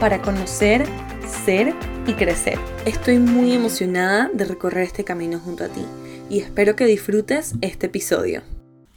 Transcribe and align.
para 0.00 0.20
conocer, 0.20 0.84
ser 1.44 1.74
y 2.06 2.14
crecer. 2.14 2.58
Estoy 2.84 3.18
muy 3.18 3.52
emocionada 3.52 4.28
de 4.32 4.44
recorrer 4.44 4.84
este 4.84 5.04
camino 5.04 5.38
junto 5.38 5.64
a 5.64 5.68
ti 5.68 5.84
y 6.28 6.40
espero 6.40 6.76
que 6.76 6.84
disfrutes 6.86 7.54
este 7.60 7.86
episodio. 7.86 8.42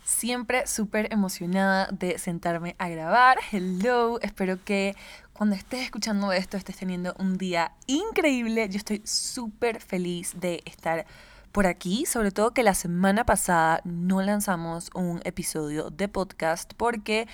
Siempre 0.03 0.65
súper 0.67 1.11
emocionada 1.13 1.89
de 1.91 2.17
sentarme 2.17 2.75
a 2.79 2.89
grabar. 2.89 3.37
Hello, 3.51 4.19
espero 4.21 4.57
que 4.63 4.95
cuando 5.33 5.55
estés 5.55 5.81
escuchando 5.81 6.31
esto 6.31 6.57
estés 6.57 6.77
teniendo 6.77 7.13
un 7.19 7.37
día 7.37 7.73
increíble. 7.85 8.67
Yo 8.69 8.77
estoy 8.77 9.01
súper 9.05 9.81
feliz 9.81 10.33
de 10.39 10.61
estar 10.65 11.05
por 11.51 11.67
aquí, 11.67 12.05
sobre 12.05 12.31
todo 12.31 12.51
que 12.51 12.63
la 12.63 12.73
semana 12.73 13.25
pasada 13.25 13.81
no 13.83 14.21
lanzamos 14.21 14.89
un 14.93 15.21
episodio 15.23 15.89
de 15.89 16.07
podcast 16.07 16.73
porque 16.77 17.27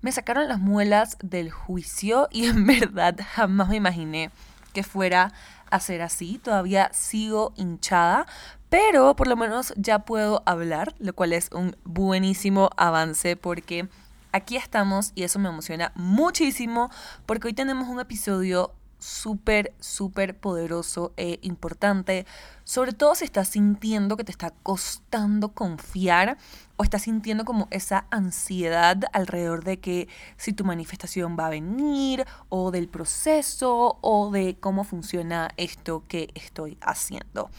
me 0.00 0.12
sacaron 0.12 0.48
las 0.48 0.60
muelas 0.60 1.16
del 1.22 1.50
juicio 1.50 2.28
y 2.30 2.46
en 2.46 2.66
verdad 2.68 3.16
jamás 3.34 3.68
me 3.68 3.76
imaginé 3.76 4.30
que 4.72 4.82
fuera 4.82 5.32
a 5.70 5.80
ser 5.80 6.02
así. 6.02 6.38
Todavía 6.38 6.90
sigo 6.92 7.52
hinchada, 7.56 8.26
pero 8.68 9.14
por 9.16 9.26
lo 9.26 9.36
menos 9.36 9.72
ya 9.76 10.00
puedo 10.00 10.42
hablar, 10.46 10.94
lo 10.98 11.14
cual 11.14 11.32
es 11.32 11.50
un 11.52 11.76
buenísimo 11.84 12.70
avance 12.76 13.36
porque 13.36 13.88
aquí 14.32 14.56
estamos 14.56 15.12
y 15.14 15.24
eso 15.24 15.38
me 15.38 15.48
emociona 15.48 15.92
muchísimo 15.94 16.90
porque 17.26 17.48
hoy 17.48 17.54
tenemos 17.54 17.88
un 17.88 18.00
episodio 18.00 18.72
súper, 19.00 19.74
súper 19.80 20.38
poderoso 20.38 21.12
e 21.16 21.38
importante, 21.42 22.26
sobre 22.64 22.92
todo 22.92 23.14
si 23.16 23.24
estás 23.24 23.48
sintiendo 23.48 24.16
que 24.16 24.24
te 24.24 24.30
está 24.30 24.50
costando 24.62 25.48
confiar 25.48 26.38
o 26.76 26.84
estás 26.84 27.02
sintiendo 27.02 27.44
como 27.44 27.66
esa 27.70 28.06
ansiedad 28.10 29.02
alrededor 29.12 29.64
de 29.64 29.80
que 29.80 30.08
si 30.36 30.52
tu 30.52 30.64
manifestación 30.64 31.36
va 31.38 31.46
a 31.46 31.50
venir 31.50 32.24
o 32.48 32.70
del 32.70 32.88
proceso 32.88 33.98
o 34.00 34.30
de 34.30 34.56
cómo 34.60 34.84
funciona 34.84 35.50
esto 35.56 36.04
que 36.06 36.30
estoy 36.34 36.78
haciendo. 36.80 37.50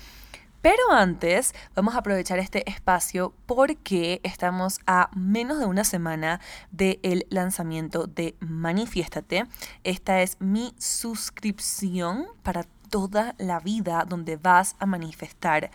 Pero 0.62 0.92
antes, 0.92 1.56
vamos 1.76 1.96
a 1.96 2.00
aprovechar 2.00 2.38
este 2.38 2.70
espacio 2.70 3.34
porque 3.48 4.22
estamos 4.24 4.80
a 4.86 5.10
menos 5.16 5.58
de 5.58 5.66
una 5.66 5.84
semana 5.84 6.40
del 6.72 7.26
lanzamiento 7.32 8.06
de 8.06 8.36
Manifiéstate. 8.40 9.48
Esta 9.84 10.22
es 10.22 10.38
mi 10.40 10.76
suscripción 10.78 12.28
para 12.44 12.64
toda 12.92 13.34
la 13.40 13.60
vida 13.60 14.06
donde 14.08 14.38
vas 14.38 14.76
a 14.78 14.86
manifestar 14.86 15.72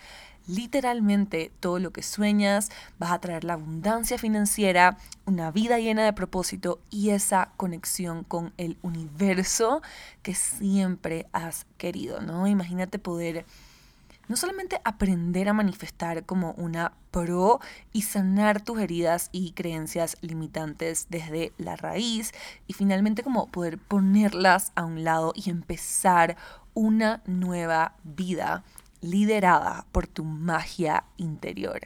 literalmente 0.47 1.51
todo 1.59 1.79
lo 1.79 1.91
que 1.91 2.01
sueñas, 2.01 2.69
vas 2.97 3.11
a 3.11 3.19
traer 3.19 3.43
la 3.43 3.53
abundancia 3.53 4.17
financiera, 4.17 4.97
una 5.25 5.51
vida 5.51 5.77
llena 5.77 6.05
de 6.05 6.13
propósito 6.13 6.79
y 6.89 7.09
esa 7.09 7.51
conexión 7.57 8.23
con 8.23 8.53
el 8.55 8.77
universo 8.81 9.81
que 10.23 10.33
siempre 10.33 11.27
has 11.33 11.65
querido, 11.77 12.21
¿no? 12.21 12.47
Imagínate 12.47 12.97
poder 12.97 13.45
no 14.27 14.35
solamente 14.35 14.81
aprender 14.83 15.49
a 15.49 15.53
manifestar 15.53 16.25
como 16.25 16.51
una 16.53 16.93
pro 17.11 17.59
y 17.93 18.03
sanar 18.03 18.61
tus 18.61 18.79
heridas 18.79 19.29
y 19.31 19.51
creencias 19.51 20.17
limitantes 20.21 21.07
desde 21.09 21.53
la 21.57 21.75
raíz 21.75 22.33
y 22.67 22.73
finalmente 22.73 23.23
como 23.23 23.47
poder 23.47 23.77
ponerlas 23.77 24.71
a 24.75 24.85
un 24.85 25.03
lado 25.03 25.33
y 25.35 25.49
empezar 25.49 26.37
una 26.73 27.21
nueva 27.25 27.93
vida 28.03 28.63
liderada 29.01 29.85
por 29.91 30.07
tu 30.07 30.23
magia 30.23 31.03
interior. 31.17 31.81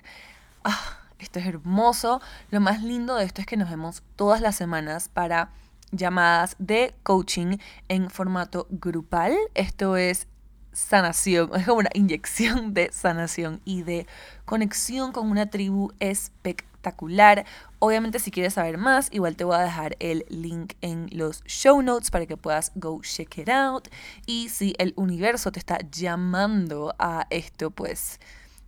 Ah, 0.63 0.97
esto 1.19 1.39
es 1.39 1.45
hermoso. 1.45 2.21
Lo 2.49 2.59
más 2.59 2.81
lindo 2.81 3.15
de 3.15 3.25
esto 3.25 3.41
es 3.41 3.47
que 3.47 3.57
nos 3.57 3.69
vemos 3.69 4.03
todas 4.15 4.41
las 4.41 4.55
semanas 4.55 5.07
para 5.07 5.51
llamadas 5.91 6.55
de 6.57 6.95
coaching 7.03 7.57
en 7.89 8.09
formato 8.09 8.67
grupal. 8.69 9.35
Esto 9.53 9.97
es 9.97 10.27
sanación, 10.73 11.51
es 11.55 11.65
como 11.65 11.79
una 11.79 11.89
inyección 11.93 12.73
de 12.73 12.91
sanación 12.91 13.61
y 13.65 13.83
de 13.83 14.07
conexión 14.45 15.11
con 15.11 15.29
una 15.29 15.49
tribu 15.49 15.91
espectacular. 15.99 17.45
Obviamente 17.79 18.19
si 18.19 18.31
quieres 18.31 18.55
saber 18.55 18.77
más, 18.77 19.09
igual 19.11 19.35
te 19.35 19.43
voy 19.43 19.55
a 19.55 19.61
dejar 19.61 19.95
el 19.99 20.25
link 20.29 20.73
en 20.81 21.09
los 21.11 21.43
show 21.45 21.81
notes 21.81 22.11
para 22.11 22.25
que 22.25 22.37
puedas 22.37 22.71
go 22.75 23.01
check 23.01 23.37
it 23.37 23.49
out. 23.49 23.87
Y 24.25 24.49
si 24.49 24.73
el 24.77 24.93
universo 24.95 25.51
te 25.51 25.59
está 25.59 25.79
llamando 25.91 26.95
a 26.97 27.27
esto, 27.29 27.71
pues 27.71 28.19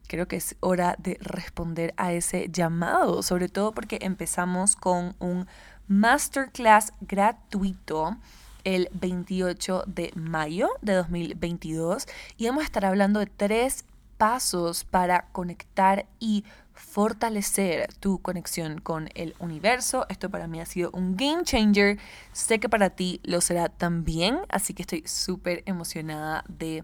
creo 0.07 0.27
que 0.27 0.35
es 0.35 0.55
hora 0.59 0.95
de 0.99 1.17
responder 1.21 1.93
a 1.97 2.13
ese 2.13 2.47
llamado, 2.51 3.23
sobre 3.23 3.49
todo 3.49 3.71
porque 3.71 3.99
empezamos 4.01 4.75
con 4.75 5.15
un 5.19 5.47
masterclass 5.87 6.93
gratuito 7.01 8.17
el 8.63 8.89
28 8.93 9.83
de 9.87 10.11
mayo 10.15 10.69
de 10.81 10.93
2022 10.93 12.05
y 12.37 12.47
vamos 12.47 12.63
a 12.63 12.65
estar 12.65 12.85
hablando 12.85 13.19
de 13.19 13.25
tres 13.27 13.85
pasos 14.17 14.83
para 14.85 15.27
conectar 15.31 16.05
y 16.19 16.45
fortalecer 16.73 17.93
tu 17.95 18.21
conexión 18.21 18.79
con 18.79 19.09
el 19.15 19.35
universo. 19.39 20.05
Esto 20.09 20.29
para 20.29 20.47
mí 20.47 20.59
ha 20.59 20.65
sido 20.65 20.91
un 20.91 21.15
game 21.15 21.43
changer. 21.43 21.99
Sé 22.31 22.59
que 22.59 22.69
para 22.69 22.89
ti 22.91 23.19
lo 23.23 23.41
será 23.41 23.69
también, 23.69 24.39
así 24.49 24.73
que 24.73 24.83
estoy 24.83 25.03
súper 25.05 25.63
emocionada 25.65 26.43
de 26.47 26.83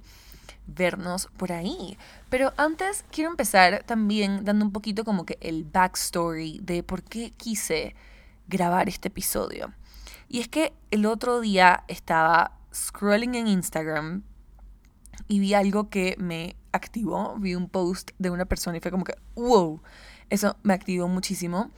vernos 0.68 1.28
por 1.38 1.52
ahí. 1.52 1.98
Pero 2.30 2.54
antes 2.58 3.04
quiero 3.12 3.30
empezar 3.32 3.84
también 3.86 4.46
dando 4.46 4.66
un 4.66 4.72
poquito 4.72 5.04
como 5.04 5.26
que 5.26 5.38
el 5.42 5.64
backstory 5.64 6.60
de 6.62 6.84
por 6.84 7.04
qué 7.04 7.32
quise 7.32 7.96
grabar 8.48 8.90
este 8.90 9.08
episodio. 9.08 9.74
Y 10.30 10.40
es 10.40 10.48
que 10.48 10.74
el 10.92 11.08
otro 11.08 11.42
día 11.42 11.84
estaba 11.88 12.60
scrolling 12.72 13.34
en 13.34 13.48
Instagram 13.48 14.24
y 15.28 15.40
vi 15.40 15.56
algo 15.56 15.90
que 15.90 16.16
me 16.20 16.56
activó. 16.72 17.36
Vi 17.40 17.56
un 17.56 17.68
post 17.68 18.12
de 18.20 18.30
una 18.30 18.46
persona 18.46 18.78
y 18.78 18.80
fue 18.80 18.92
como 18.92 19.04
que, 19.04 19.16
wow, 19.36 19.82
eso 20.30 20.56
me 20.62 20.76
activó 20.76 21.08
muchísimo. 21.08 21.72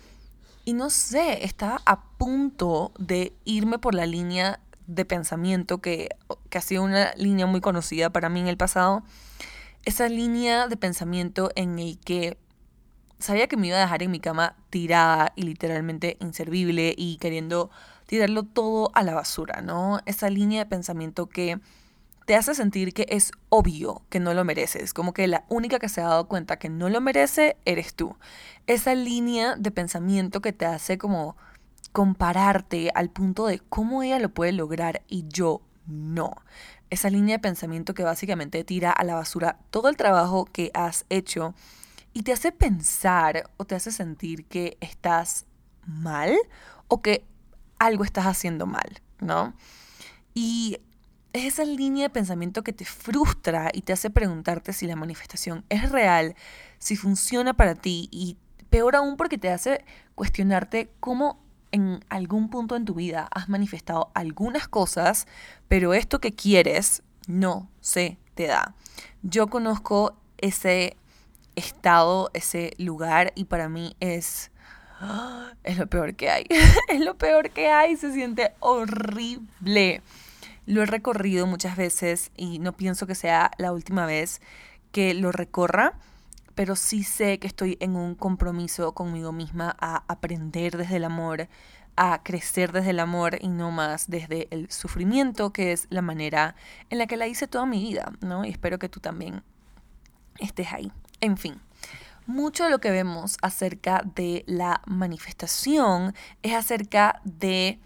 Y 0.66 0.74
no 0.74 0.90
sé, 0.90 1.46
estaba 1.46 1.82
a 1.86 2.04
punto 2.18 2.92
de 3.00 3.34
irme 3.46 3.80
por 3.80 3.96
la 3.96 4.06
línea 4.06 4.60
de 4.86 5.06
pensamiento 5.06 5.80
que, 5.80 6.10
que 6.50 6.58
ha 6.58 6.62
sido 6.62 6.84
una 6.84 7.14
línea 7.16 7.46
muy 7.46 7.62
conocida 7.62 8.10
para 8.10 8.28
mí 8.28 8.42
en 8.42 8.48
el 8.48 8.58
pasado. 8.58 9.04
Esa 9.86 10.10
línea 10.10 10.68
de 10.68 10.76
pensamiento 10.76 11.52
en 11.56 11.80
el 11.80 11.98
que 12.00 12.38
sabía 13.18 13.48
que 13.48 13.58
me 13.58 13.68
iba 13.68 13.78
a 13.78 13.82
dejar 13.82 14.04
en 14.04 14.12
mi 14.12 14.20
cama 14.20 14.56
tirada 14.70 15.32
y 15.36 15.44
literalmente 15.44 16.18
inservible 16.20 16.94
y 16.98 17.18
queriendo 17.18 17.72
tirarlo 18.12 18.44
todo 18.44 18.92
a 18.94 19.04
la 19.04 19.14
basura, 19.14 19.62
¿no? 19.62 20.02
Esa 20.06 20.30
línea 20.30 20.60
de 20.60 20.70
pensamiento 20.70 21.30
que 21.30 21.62
te 22.26 22.36
hace 22.36 22.54
sentir 22.54 22.94
que 22.94 23.06
es 23.08 23.32
obvio 23.48 24.02
que 24.10 24.20
no 24.20 24.34
lo 24.34 24.44
mereces, 24.44 24.94
como 24.94 25.14
que 25.14 25.30
la 25.30 25.46
única 25.48 25.80
que 25.80 25.88
se 25.88 26.02
ha 26.02 26.10
dado 26.10 26.28
cuenta 26.28 26.60
que 26.60 26.68
no 26.68 26.90
lo 26.90 27.00
merece 27.00 27.56
eres 27.64 27.94
tú. 27.94 28.18
Esa 28.68 28.96
línea 28.96 29.56
de 29.56 29.72
pensamiento 29.72 30.42
que 30.42 30.52
te 30.52 30.66
hace 30.66 30.98
como 30.98 31.38
compararte 31.94 32.92
al 32.96 33.10
punto 33.10 33.46
de 33.46 33.60
cómo 33.60 34.04
ella 34.04 34.20
lo 34.20 34.28
puede 34.28 34.52
lograr 34.52 35.04
y 35.08 35.24
yo 35.30 35.62
no. 35.88 36.36
Esa 36.90 37.10
línea 37.10 37.38
de 37.38 37.42
pensamiento 37.42 37.94
que 37.94 38.04
básicamente 38.04 38.66
tira 38.66 38.92
a 38.92 39.06
la 39.06 39.16
basura 39.16 39.58
todo 39.70 39.88
el 39.88 39.96
trabajo 39.96 40.44
que 40.44 40.70
has 40.74 41.06
hecho 41.08 41.54
y 42.12 42.24
te 42.24 42.34
hace 42.34 42.52
pensar 42.52 43.50
o 43.56 43.64
te 43.64 43.76
hace 43.76 43.90
sentir 43.90 44.44
que 44.48 44.76
estás 44.82 45.46
mal 45.88 46.36
o 46.90 47.02
que 47.02 47.31
algo 47.82 48.04
estás 48.04 48.26
haciendo 48.26 48.68
mal, 48.68 49.02
¿no? 49.20 49.54
Y 50.34 50.78
es 51.34 51.46
esa 51.46 51.66
línea 51.66 52.04
de 52.04 52.10
pensamiento 52.10 52.64
que 52.64 52.74
te 52.74 52.86
frustra 52.86 53.72
y 53.74 53.82
te 53.82 53.94
hace 53.94 54.10
preguntarte 54.10 54.72
si 54.72 54.86
la 54.86 54.96
manifestación 54.96 55.66
es 55.70 55.92
real, 55.92 56.36
si 56.78 56.96
funciona 56.96 57.54
para 57.54 57.74
ti 57.74 58.08
y 58.12 58.38
peor 58.70 58.96
aún 58.96 59.18
porque 59.18 59.38
te 59.38 59.50
hace 59.50 59.84
cuestionarte 60.14 60.92
cómo 61.00 61.40
en 61.72 62.06
algún 62.10 62.50
punto 62.50 62.76
en 62.76 62.86
tu 62.86 62.94
vida 62.94 63.28
has 63.34 63.50
manifestado 63.50 64.12
algunas 64.14 64.68
cosas, 64.68 65.26
pero 65.68 65.94
esto 65.96 66.20
que 66.20 66.36
quieres 66.36 67.02
no 67.28 67.70
se 67.80 68.20
te 68.36 68.46
da. 68.46 68.76
Yo 69.24 69.48
conozco 69.48 70.18
ese 70.38 70.98
estado, 71.56 72.30
ese 72.34 72.74
lugar 72.78 73.32
y 73.36 73.46
para 73.46 73.70
mí 73.70 73.96
es 74.00 74.51
es 75.64 75.78
lo 75.78 75.88
peor 75.88 76.16
que 76.16 76.30
hay. 76.30 76.46
es 76.90 77.00
lo 77.00 77.18
peor 77.18 77.50
que 77.50 77.70
hay. 77.70 77.96
Se 77.98 78.14
siente 78.14 78.54
horrible. 78.60 80.02
lo 80.66 80.84
he 80.84 80.86
recorrido 80.86 81.48
muchas 81.48 81.76
veces 81.76 82.32
y 82.38 82.60
no 82.60 82.74
pienso 82.74 83.08
que 83.08 83.16
sea 83.16 83.52
la 83.58 83.72
última 83.72 84.06
vez 84.06 84.42
que 84.92 85.14
lo 85.14 85.32
recorra, 85.32 85.94
pero 86.56 86.76
sí 86.76 87.04
sé 87.04 87.40
que 87.40 87.48
estoy 87.48 87.78
en 87.80 87.96
un 87.96 88.16
compromiso 88.16 88.92
conmigo 88.94 89.32
misma 89.32 89.76
a 89.80 90.04
aprender 90.08 90.78
desde 90.78 90.98
el 90.98 91.06
amor, 91.06 91.48
a 91.96 92.22
crecer 92.24 92.72
desde 92.72 92.92
el 92.92 93.00
amor 93.00 93.38
y 93.42 93.48
no 93.48 93.72
más 93.72 94.10
desde 94.10 94.48
el 94.52 94.70
sufrimiento, 94.70 95.52
que 95.52 95.72
es 95.72 95.88
la 95.90 96.02
manera 96.02 96.56
en 96.90 96.98
la 96.98 97.08
que 97.08 97.18
la 97.18 97.28
hice 97.28 97.48
toda 97.48 97.66
mi 97.66 97.80
vida, 97.80 98.12
¿no? 98.22 98.46
Y 98.46 98.50
espero 98.50 98.80
que 98.80 98.90
tú 98.90 99.00
también 99.00 99.44
estés 100.40 100.74
ahí. 100.74 100.92
En 101.22 101.38
fin, 101.38 101.62
mucho 102.26 102.64
de 102.64 102.70
lo 102.70 102.80
que 102.80 102.92
vemos 102.92 103.38
acerca 103.42 104.04
de 104.16 104.44
la 104.48 104.82
manifestación 104.86 106.14
es 106.44 106.54
acerca 106.54 107.22
de 107.24 107.80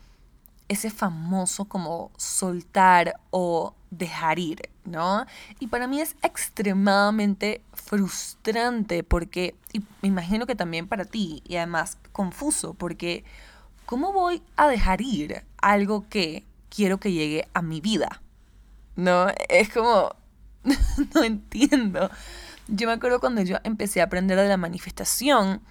ese 0.68 0.90
famoso 0.90 1.66
como 1.66 2.12
soltar 2.18 3.20
o 3.30 3.76
dejar 3.92 4.40
ir, 4.40 4.70
¿no? 4.84 5.26
Y 5.60 5.68
para 5.68 5.88
mí 5.88 6.02
es 6.02 6.16
extremadamente 6.24 7.62
frustrante 7.74 9.04
porque, 9.04 9.56
y 9.74 9.80
me 10.02 10.10
imagino 10.10 10.46
que 10.48 10.56
también 10.56 10.88
para 10.88 11.06
ti, 11.06 11.44
y 11.46 11.58
además 11.58 11.98
confuso, 12.12 12.74
porque 12.74 13.24
¿cómo 13.86 14.12
voy 14.12 14.42
a 14.56 14.68
dejar 14.68 15.02
ir 15.02 15.44
algo 15.58 16.08
que 16.10 16.44
quiero 16.70 17.00
que 17.00 17.12
llegue 17.12 17.48
a 17.54 17.62
mi 17.62 17.80
vida? 17.80 18.22
¿No? 18.96 19.28
Es 19.50 19.70
como, 19.70 20.16
no 21.14 21.24
entiendo. 21.24 22.10
Yo 22.67 22.88
me 22.88 22.94
acuerdo 22.94 23.19
cuando 23.19 23.41
yo 23.41 23.57
empecé 23.63 24.01
a 24.01 24.06
aprender 24.06 24.38
de 24.38 24.47
la 24.47 24.57
manifestación 24.57 25.62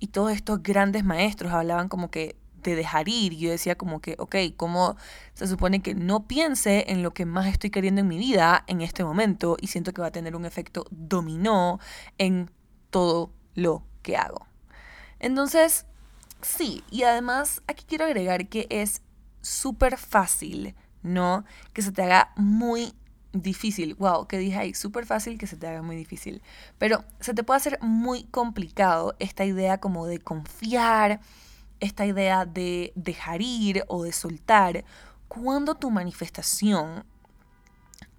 y 0.00 0.08
todos 0.08 0.32
estos 0.32 0.62
grandes 0.62 1.04
maestros 1.04 1.52
hablaban 1.52 1.88
como 1.88 2.10
que 2.10 2.36
de 2.62 2.74
dejar 2.76 3.08
ir. 3.08 3.34
Yo 3.34 3.50
decía 3.50 3.76
como 3.76 4.00
que, 4.00 4.16
ok, 4.18 4.36
¿cómo 4.56 4.96
se 5.34 5.46
supone 5.46 5.80
que 5.80 5.94
no 5.94 6.26
piense 6.26 6.84
en 6.88 7.02
lo 7.02 7.12
que 7.12 7.26
más 7.26 7.46
estoy 7.46 7.70
queriendo 7.70 8.00
en 8.00 8.08
mi 8.08 8.18
vida 8.18 8.64
en 8.66 8.82
este 8.82 9.04
momento? 9.04 9.56
Y 9.60 9.68
siento 9.68 9.92
que 9.92 10.02
va 10.02 10.08
a 10.08 10.12
tener 10.12 10.36
un 10.36 10.44
efecto 10.44 10.84
dominó 10.90 11.80
en 12.18 12.50
todo 12.90 13.32
lo 13.54 13.84
que 14.02 14.16
hago. 14.16 14.46
Entonces, 15.18 15.86
sí, 16.42 16.84
y 16.90 17.04
además 17.04 17.62
aquí 17.66 17.84
quiero 17.86 18.04
agregar 18.04 18.48
que 18.48 18.66
es 18.70 19.02
súper 19.40 19.96
fácil, 19.96 20.74
¿no? 21.02 21.44
Que 21.72 21.82
se 21.82 21.92
te 21.92 22.02
haga 22.02 22.32
muy 22.36 22.92
difícil. 23.32 23.94
Wow, 23.96 24.26
que 24.26 24.38
dije 24.38 24.58
ahí, 24.58 24.74
súper 24.74 25.06
fácil 25.06 25.38
que 25.38 25.46
se 25.46 25.56
te 25.56 25.66
haga 25.66 25.82
muy 25.82 25.96
difícil. 25.96 26.42
Pero 26.78 27.04
se 27.20 27.34
te 27.34 27.42
puede 27.42 27.58
hacer 27.58 27.78
muy 27.80 28.24
complicado 28.24 29.14
esta 29.18 29.44
idea 29.44 29.78
como 29.78 30.06
de 30.06 30.18
confiar, 30.18 31.20
esta 31.80 32.06
idea 32.06 32.44
de 32.44 32.92
dejar 32.94 33.42
ir 33.42 33.84
o 33.88 34.04
de 34.04 34.12
soltar, 34.12 34.84
cuando 35.28 35.74
tu 35.74 35.90
manifestación 35.90 37.04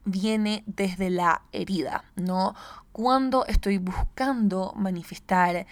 viene 0.06 0.64
desde 0.66 1.10
la 1.10 1.44
herida, 1.52 2.04
¿no? 2.16 2.56
Cuando 2.92 3.46
estoy 3.46 3.78
buscando 3.78 4.74
manifestar 4.76 5.66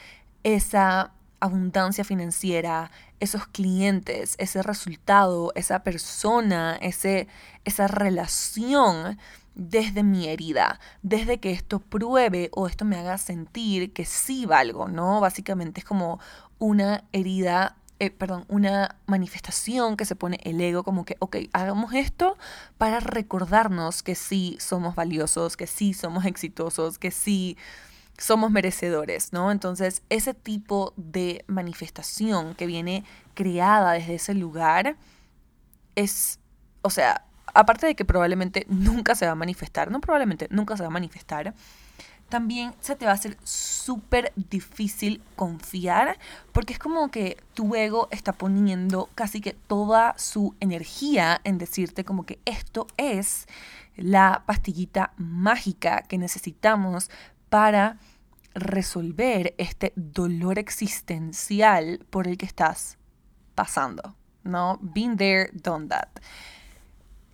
esa 0.44 1.12
abundancia 1.40 2.04
financiera, 2.04 2.92
esos 3.22 3.48
clientes, 3.48 4.36
ese 4.40 4.62
resultado, 4.64 5.54
esa 5.56 5.84
persona, 5.84 6.78
ese, 6.82 7.28
esa 7.64 7.88
relación 7.88 9.18
desde 9.54 10.04
mi 10.04 10.28
herida, 10.28 10.80
desde 11.04 11.40
que 11.40 11.52
esto 11.52 11.80
pruebe 11.80 12.50
o 12.54 12.68
esto 12.68 12.84
me 12.84 12.98
haga 12.98 13.18
sentir 13.18 13.94
que 13.94 14.06
sí 14.06 14.46
valgo, 14.46 14.88
¿no? 14.88 15.20
Básicamente 15.22 15.82
es 15.82 15.86
como 15.86 16.20
una 16.58 17.04
herida, 17.12 17.78
eh, 18.00 18.10
perdón, 18.10 18.46
una 18.48 18.96
manifestación 19.06 19.98
que 19.98 20.06
se 20.06 20.16
pone 20.16 20.40
el 20.44 20.60
ego 20.60 20.84
como 20.84 21.06
que, 21.06 21.16
ok, 21.20 21.38
hagamos 21.54 21.94
esto 21.94 22.38
para 22.80 23.00
recordarnos 23.00 24.02
que 24.02 24.16
sí 24.16 24.58
somos 24.60 24.96
valiosos, 24.96 25.58
que 25.58 25.68
sí 25.68 25.94
somos 25.94 26.26
exitosos, 26.26 26.98
que 26.98 27.12
sí 27.12 27.56
somos 28.22 28.52
merecedores, 28.52 29.34
¿no? 29.34 29.52
Entonces, 29.52 30.04
ese 30.10 30.34
tipo 30.36 30.94
de 30.96 31.44
manifestación 31.48 32.54
que 32.54 32.68
viene 32.68 33.04
creada 33.34 33.94
desde 33.94 34.16
ese 34.16 34.36
lugar 34.36 34.96
es, 35.96 36.40
o 36.84 36.92
sea, 36.92 37.26
aparte 37.54 37.88
de 37.88 37.96
que 37.96 38.06
probablemente 38.06 38.66
nunca 38.70 39.16
se 39.16 39.26
va 39.26 39.32
a 39.32 39.36
manifestar, 39.36 39.90
no 39.90 40.00
probablemente 40.02 40.48
nunca 40.52 40.78
se 40.78 40.84
va 40.84 40.88
a 40.88 40.92
manifestar, 40.92 41.56
también 42.30 42.74
se 42.80 42.96
te 42.96 43.06
va 43.06 43.12
a 43.12 43.16
hacer 43.16 43.38
súper 43.44 44.32
difícil 44.36 45.22
confiar 45.36 46.18
porque 46.54 46.74
es 46.74 46.80
como 46.80 47.10
que 47.10 47.38
tu 47.56 47.76
ego 47.76 48.08
está 48.12 48.34
poniendo 48.34 49.10
casi 49.16 49.42
que 49.42 49.54
toda 49.54 50.14
su 50.18 50.56
energía 50.60 51.42
en 51.44 51.58
decirte 51.58 52.06
como 52.06 52.26
que 52.26 52.40
esto 52.46 52.88
es 52.98 53.48
la 53.98 54.44
pastillita 54.46 55.12
mágica 55.18 56.04
que 56.04 56.18
necesitamos 56.18 57.10
para 57.52 57.98
resolver 58.54 59.54
este 59.58 59.92
dolor 59.98 60.58
existencial 60.58 62.00
por 62.10 62.26
el 62.30 62.38
que 62.38 62.46
estás 62.46 62.98
pasando, 63.56 64.16
¿no? 64.46 64.80
Been 64.82 65.18
there, 65.18 65.50
done 65.52 65.90
that. 65.90 66.08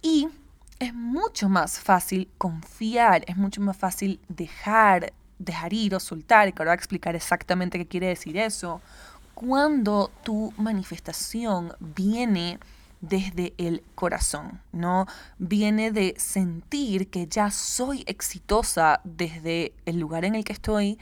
Y 0.02 0.28
es 0.80 0.92
mucho 0.96 1.50
más 1.50 1.80
fácil 1.80 2.32
confiar, 2.40 3.26
es 3.28 3.38
mucho 3.38 3.62
más 3.62 3.78
fácil 3.78 4.20
dejar, 4.28 5.14
dejar 5.38 5.72
ir 5.72 5.94
o 5.94 6.00
soltar, 6.00 6.48
y 6.48 6.52
que 6.52 6.64
ahora 6.64 6.72
voy 6.72 6.78
a 6.78 6.82
explicar 6.82 7.16
exactamente 7.16 7.78
qué 7.78 7.86
quiere 7.86 8.08
decir 8.08 8.38
eso, 8.38 8.82
cuando 9.36 10.10
tu 10.24 10.52
manifestación 10.58 11.74
viene 11.80 12.58
desde 13.02 13.54
el 13.58 13.84
corazón, 13.96 14.62
¿no? 14.72 15.06
Viene 15.38 15.92
de 15.92 16.16
sentir 16.18 17.10
que 17.10 17.28
ya 17.28 17.52
soy 17.52 18.04
exitosa 18.08 19.02
desde 19.04 19.74
el 19.86 20.00
lugar 20.00 20.26
en 20.26 20.36
el 20.36 20.44
que 20.44 20.54
estoy, 20.54 20.98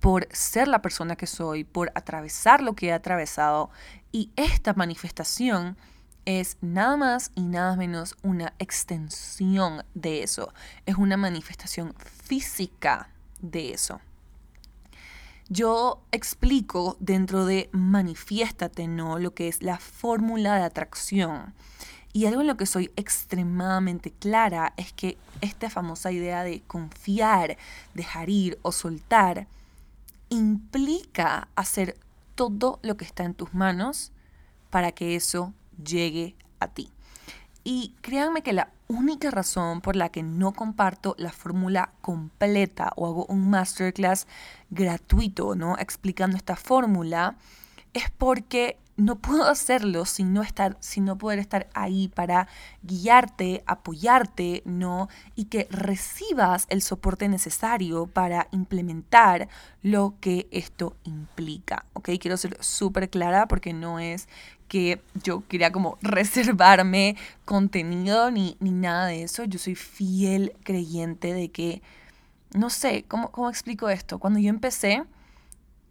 por 0.00 0.26
ser 0.32 0.66
la 0.66 0.82
persona 0.82 1.14
que 1.16 1.26
soy, 1.26 1.64
por 1.64 1.92
atravesar 1.94 2.62
lo 2.62 2.74
que 2.74 2.88
he 2.88 2.92
atravesado. 2.92 3.70
Y 4.12 4.30
esta 4.36 4.72
manifestación 4.74 5.76
es 6.24 6.56
nada 6.60 6.96
más 6.96 7.32
y 7.34 7.42
nada 7.42 7.76
menos 7.76 8.16
una 8.22 8.54
extensión 8.58 9.84
de 9.94 10.22
eso. 10.22 10.52
Es 10.86 10.96
una 10.96 11.16
manifestación 11.16 11.94
física 12.24 13.10
de 13.40 13.72
eso. 13.72 14.00
Yo 15.52 16.00
explico 16.12 16.96
dentro 17.00 17.44
de 17.44 17.70
Manifiéstate, 17.72 18.86
¿no? 18.86 19.18
Lo 19.18 19.34
que 19.34 19.48
es 19.48 19.64
la 19.64 19.80
fórmula 19.80 20.54
de 20.54 20.62
atracción. 20.62 21.54
Y 22.12 22.26
algo 22.26 22.42
en 22.42 22.46
lo 22.46 22.56
que 22.56 22.66
soy 22.66 22.92
extremadamente 22.94 24.12
clara 24.12 24.74
es 24.76 24.92
que 24.92 25.18
esta 25.40 25.68
famosa 25.68 26.12
idea 26.12 26.44
de 26.44 26.62
confiar, 26.68 27.58
dejar 27.94 28.30
ir 28.30 28.60
o 28.62 28.70
soltar 28.70 29.48
implica 30.28 31.48
hacer 31.56 31.98
todo 32.36 32.78
lo 32.82 32.96
que 32.96 33.04
está 33.04 33.24
en 33.24 33.34
tus 33.34 33.52
manos 33.52 34.12
para 34.70 34.92
que 34.92 35.16
eso 35.16 35.52
llegue 35.84 36.36
a 36.60 36.68
ti. 36.68 36.92
Y 37.64 37.96
créanme 38.02 38.44
que 38.44 38.52
la 38.52 38.70
única 38.90 39.30
razón 39.30 39.80
por 39.80 39.96
la 39.96 40.08
que 40.08 40.22
no 40.22 40.52
comparto 40.52 41.14
la 41.16 41.30
fórmula 41.30 41.92
completa 42.00 42.92
o 42.96 43.06
hago 43.06 43.24
un 43.26 43.48
masterclass 43.48 44.26
gratuito, 44.70 45.54
¿no? 45.54 45.78
Explicando 45.78 46.36
esta 46.36 46.56
fórmula, 46.56 47.36
es 47.94 48.10
porque 48.10 48.78
no 48.96 49.16
puedo 49.16 49.48
hacerlo 49.48 50.04
sin 50.04 50.34
no 50.34 50.42
estar, 50.42 50.76
sin 50.80 51.04
no 51.06 51.16
poder 51.16 51.38
estar 51.38 51.68
ahí 51.72 52.08
para 52.08 52.48
guiarte, 52.82 53.62
apoyarte, 53.66 54.62
¿no? 54.66 55.08
Y 55.34 55.46
que 55.46 55.68
recibas 55.70 56.66
el 56.68 56.82
soporte 56.82 57.28
necesario 57.28 58.06
para 58.06 58.48
implementar 58.50 59.48
lo 59.82 60.16
que 60.20 60.48
esto 60.50 60.96
implica, 61.04 61.86
¿ok? 61.94 62.10
Quiero 62.20 62.36
ser 62.36 62.62
súper 62.62 63.08
clara 63.08 63.48
porque 63.48 63.72
no 63.72 63.98
es 63.98 64.28
que 64.70 65.02
yo 65.24 65.42
quería 65.48 65.72
como 65.72 65.98
reservarme 66.00 67.16
contenido 67.44 68.30
ni, 68.30 68.56
ni 68.60 68.70
nada 68.70 69.06
de 69.06 69.24
eso. 69.24 69.42
Yo 69.44 69.58
soy 69.58 69.74
fiel 69.74 70.54
creyente 70.62 71.34
de 71.34 71.50
que, 71.50 71.82
no 72.54 72.70
sé, 72.70 73.04
¿cómo, 73.08 73.32
¿cómo 73.32 73.50
explico 73.50 73.90
esto? 73.90 74.20
Cuando 74.20 74.38
yo 74.38 74.48
empecé 74.48 75.02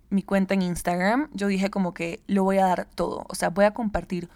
mi 0.09 0.23
cuenta 0.23 0.53
en 0.53 0.61
Instagram, 0.61 1.29
yo 1.33 1.47
dije 1.47 1.69
como 1.69 1.93
que 1.93 2.21
lo 2.25 2.45
voy 2.45 2.57
a 2.57 2.67
dar 2.67 2.85
todo. 2.95 3.25
O 3.27 3.35
sea, 3.35 3.49
voy 3.49 3.65
a 3.65 3.73
compartir 3.73 4.29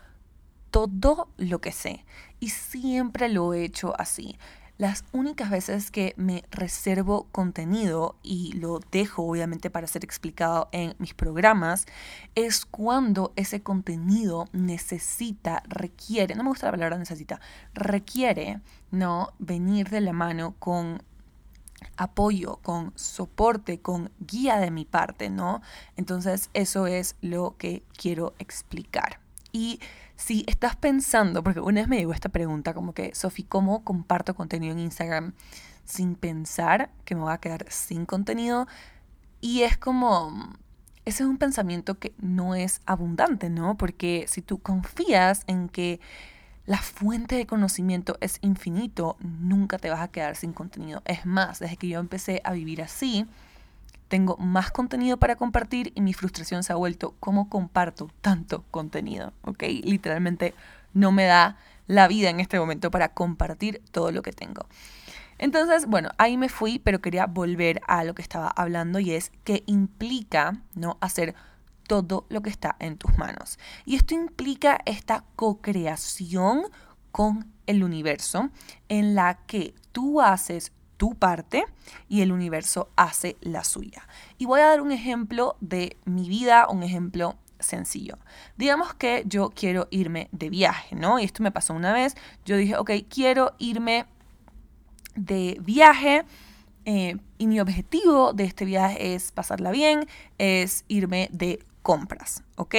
todo 0.69 1.29
lo 1.37 1.61
que 1.61 1.71
sé. 1.71 2.03
Y 2.41 2.49
siempre 2.49 3.29
lo 3.29 3.53
he 3.53 3.63
hecho 3.63 3.93
así. 3.97 4.37
Las 4.79 5.03
únicas 5.11 5.51
veces 5.51 5.91
que 5.91 6.15
me 6.17 6.43
reservo 6.49 7.27
contenido 7.31 8.15
y 8.23 8.53
lo 8.53 8.79
dejo 8.91 9.21
obviamente 9.21 9.69
para 9.69 9.85
ser 9.85 10.03
explicado 10.03 10.67
en 10.71 10.95
mis 10.97 11.13
programas 11.13 11.85
es 12.33 12.65
cuando 12.65 13.33
ese 13.35 13.61
contenido 13.61 14.47
necesita, 14.51 15.61
requiere, 15.67 16.33
no 16.33 16.43
me 16.43 16.49
gusta 16.49 16.65
la 16.67 16.71
palabra 16.71 16.97
necesita, 16.97 17.39
requiere, 17.75 18.61
¿no? 18.89 19.29
Venir 19.37 19.89
de 19.89 20.01
la 20.01 20.11
mano 20.11 20.55
con 20.57 21.03
apoyo, 21.95 22.57
con 22.63 22.93
soporte, 22.95 23.79
con 23.79 24.11
guía 24.19 24.57
de 24.57 24.71
mi 24.71 24.85
parte, 24.85 25.29
¿no? 25.29 25.61
Entonces 25.97 26.49
eso 26.53 26.87
es 26.87 27.15
lo 27.21 27.55
que 27.57 27.83
quiero 27.95 28.33
explicar. 28.39 29.22
Y 29.53 29.79
si 30.17 30.43
estás 30.47 30.75
pensando, 30.75 31.43
porque 31.43 31.61
una 31.61 31.79
vez 31.79 31.87
me 31.87 31.97
llegó 31.97 32.11
esta 32.11 32.29
pregunta 32.29 32.73
como 32.73 32.93
que, 32.93 33.15
Sofi, 33.15 33.43
¿cómo 33.43 33.83
comparto 33.83 34.35
contenido 34.35 34.73
en 34.73 34.79
Instagram 34.79 35.33
sin 35.85 36.15
pensar 36.15 36.89
que 37.05 37.15
me 37.15 37.21
voy 37.21 37.33
a 37.33 37.37
quedar 37.37 37.65
sin 37.69 38.05
contenido? 38.05 38.67
Y 39.39 39.61
es 39.61 39.77
como, 39.77 40.53
ese 41.05 41.23
es 41.23 41.29
un 41.29 41.37
pensamiento 41.37 41.99
que 41.99 42.13
no 42.17 42.55
es 42.55 42.81
abundante, 42.85 43.49
¿no? 43.49 43.77
Porque 43.77 44.25
si 44.27 44.41
tú 44.41 44.57
confías 44.59 45.43
en 45.47 45.69
que 45.69 45.99
la 46.65 46.77
fuente 46.77 47.35
de 47.35 47.45
conocimiento 47.45 48.17
es 48.21 48.39
infinito, 48.41 49.17
nunca 49.19 49.77
te 49.77 49.89
vas 49.89 49.99
a 49.99 50.07
quedar 50.07 50.35
sin 50.35 50.53
contenido. 50.53 51.03
Es 51.05 51.25
más, 51.25 51.59
desde 51.59 51.77
que 51.77 51.89
yo 51.89 51.99
empecé 51.99 52.41
a 52.43 52.53
vivir 52.53 52.81
así, 52.81 53.27
tengo 54.13 54.37
más 54.37 54.69
contenido 54.69 55.17
para 55.17 55.37
compartir 55.37 55.91
y 55.95 56.01
mi 56.01 56.13
frustración 56.13 56.61
se 56.61 56.71
ha 56.71 56.75
vuelto 56.75 57.15
cómo 57.19 57.49
comparto 57.49 58.11
tanto 58.21 58.63
contenido, 58.69 59.33
¿ok? 59.41 59.63
Literalmente 59.83 60.53
no 60.93 61.11
me 61.11 61.25
da 61.25 61.57
la 61.87 62.07
vida 62.07 62.29
en 62.29 62.39
este 62.39 62.59
momento 62.59 62.91
para 62.91 63.15
compartir 63.15 63.81
todo 63.89 64.11
lo 64.11 64.21
que 64.21 64.31
tengo. 64.31 64.67
Entonces, 65.39 65.87
bueno, 65.87 66.09
ahí 66.19 66.37
me 66.37 66.47
fui, 66.47 66.77
pero 66.77 67.01
quería 67.01 67.25
volver 67.25 67.81
a 67.87 68.03
lo 68.03 68.13
que 68.13 68.21
estaba 68.21 68.49
hablando 68.49 68.99
y 68.99 69.13
es 69.13 69.31
que 69.43 69.63
implica, 69.65 70.61
¿no? 70.75 70.99
Hacer 71.01 71.33
todo 71.87 72.27
lo 72.29 72.43
que 72.43 72.51
está 72.51 72.75
en 72.77 72.97
tus 72.97 73.17
manos. 73.17 73.57
Y 73.83 73.95
esto 73.95 74.13
implica 74.13 74.77
esta 74.85 75.23
co-creación 75.35 76.65
con 77.11 77.51
el 77.65 77.83
universo 77.83 78.51
en 78.89 79.15
la 79.15 79.39
que 79.47 79.73
tú 79.91 80.21
haces 80.21 80.71
tu 81.03 81.15
parte 81.15 81.65
y 82.07 82.21
el 82.21 82.31
universo 82.31 82.87
hace 82.95 83.35
la 83.41 83.65
suya. 83.65 84.07
Y 84.37 84.45
voy 84.45 84.61
a 84.61 84.67
dar 84.67 84.79
un 84.79 84.93
ejemplo 84.93 85.57
de 85.59 85.97
mi 86.05 86.29
vida, 86.29 86.69
un 86.69 86.81
ejemplo 86.81 87.35
sencillo. 87.59 88.17
Digamos 88.55 88.93
que 88.93 89.23
yo 89.25 89.49
quiero 89.49 89.89
irme 89.91 90.29
de 90.31 90.49
viaje, 90.49 90.95
¿no? 90.95 91.19
Y 91.19 91.25
esto 91.25 91.43
me 91.43 91.51
pasó 91.51 91.73
una 91.73 91.91
vez. 91.91 92.15
Yo 92.45 92.55
dije, 92.55 92.77
ok, 92.77 92.91
quiero 93.09 93.53
irme 93.57 94.05
de 95.15 95.57
viaje. 95.59 96.23
Eh, 96.85 97.17
y 97.37 97.47
mi 97.47 97.59
objetivo 97.59 98.31
de 98.31 98.45
este 98.45 98.63
viaje 98.63 99.13
es 99.13 99.33
pasarla 99.33 99.71
bien, 99.71 100.07
es 100.37 100.85
irme 100.87 101.27
de 101.33 101.59
compras, 101.81 102.43
¿ok? 102.55 102.75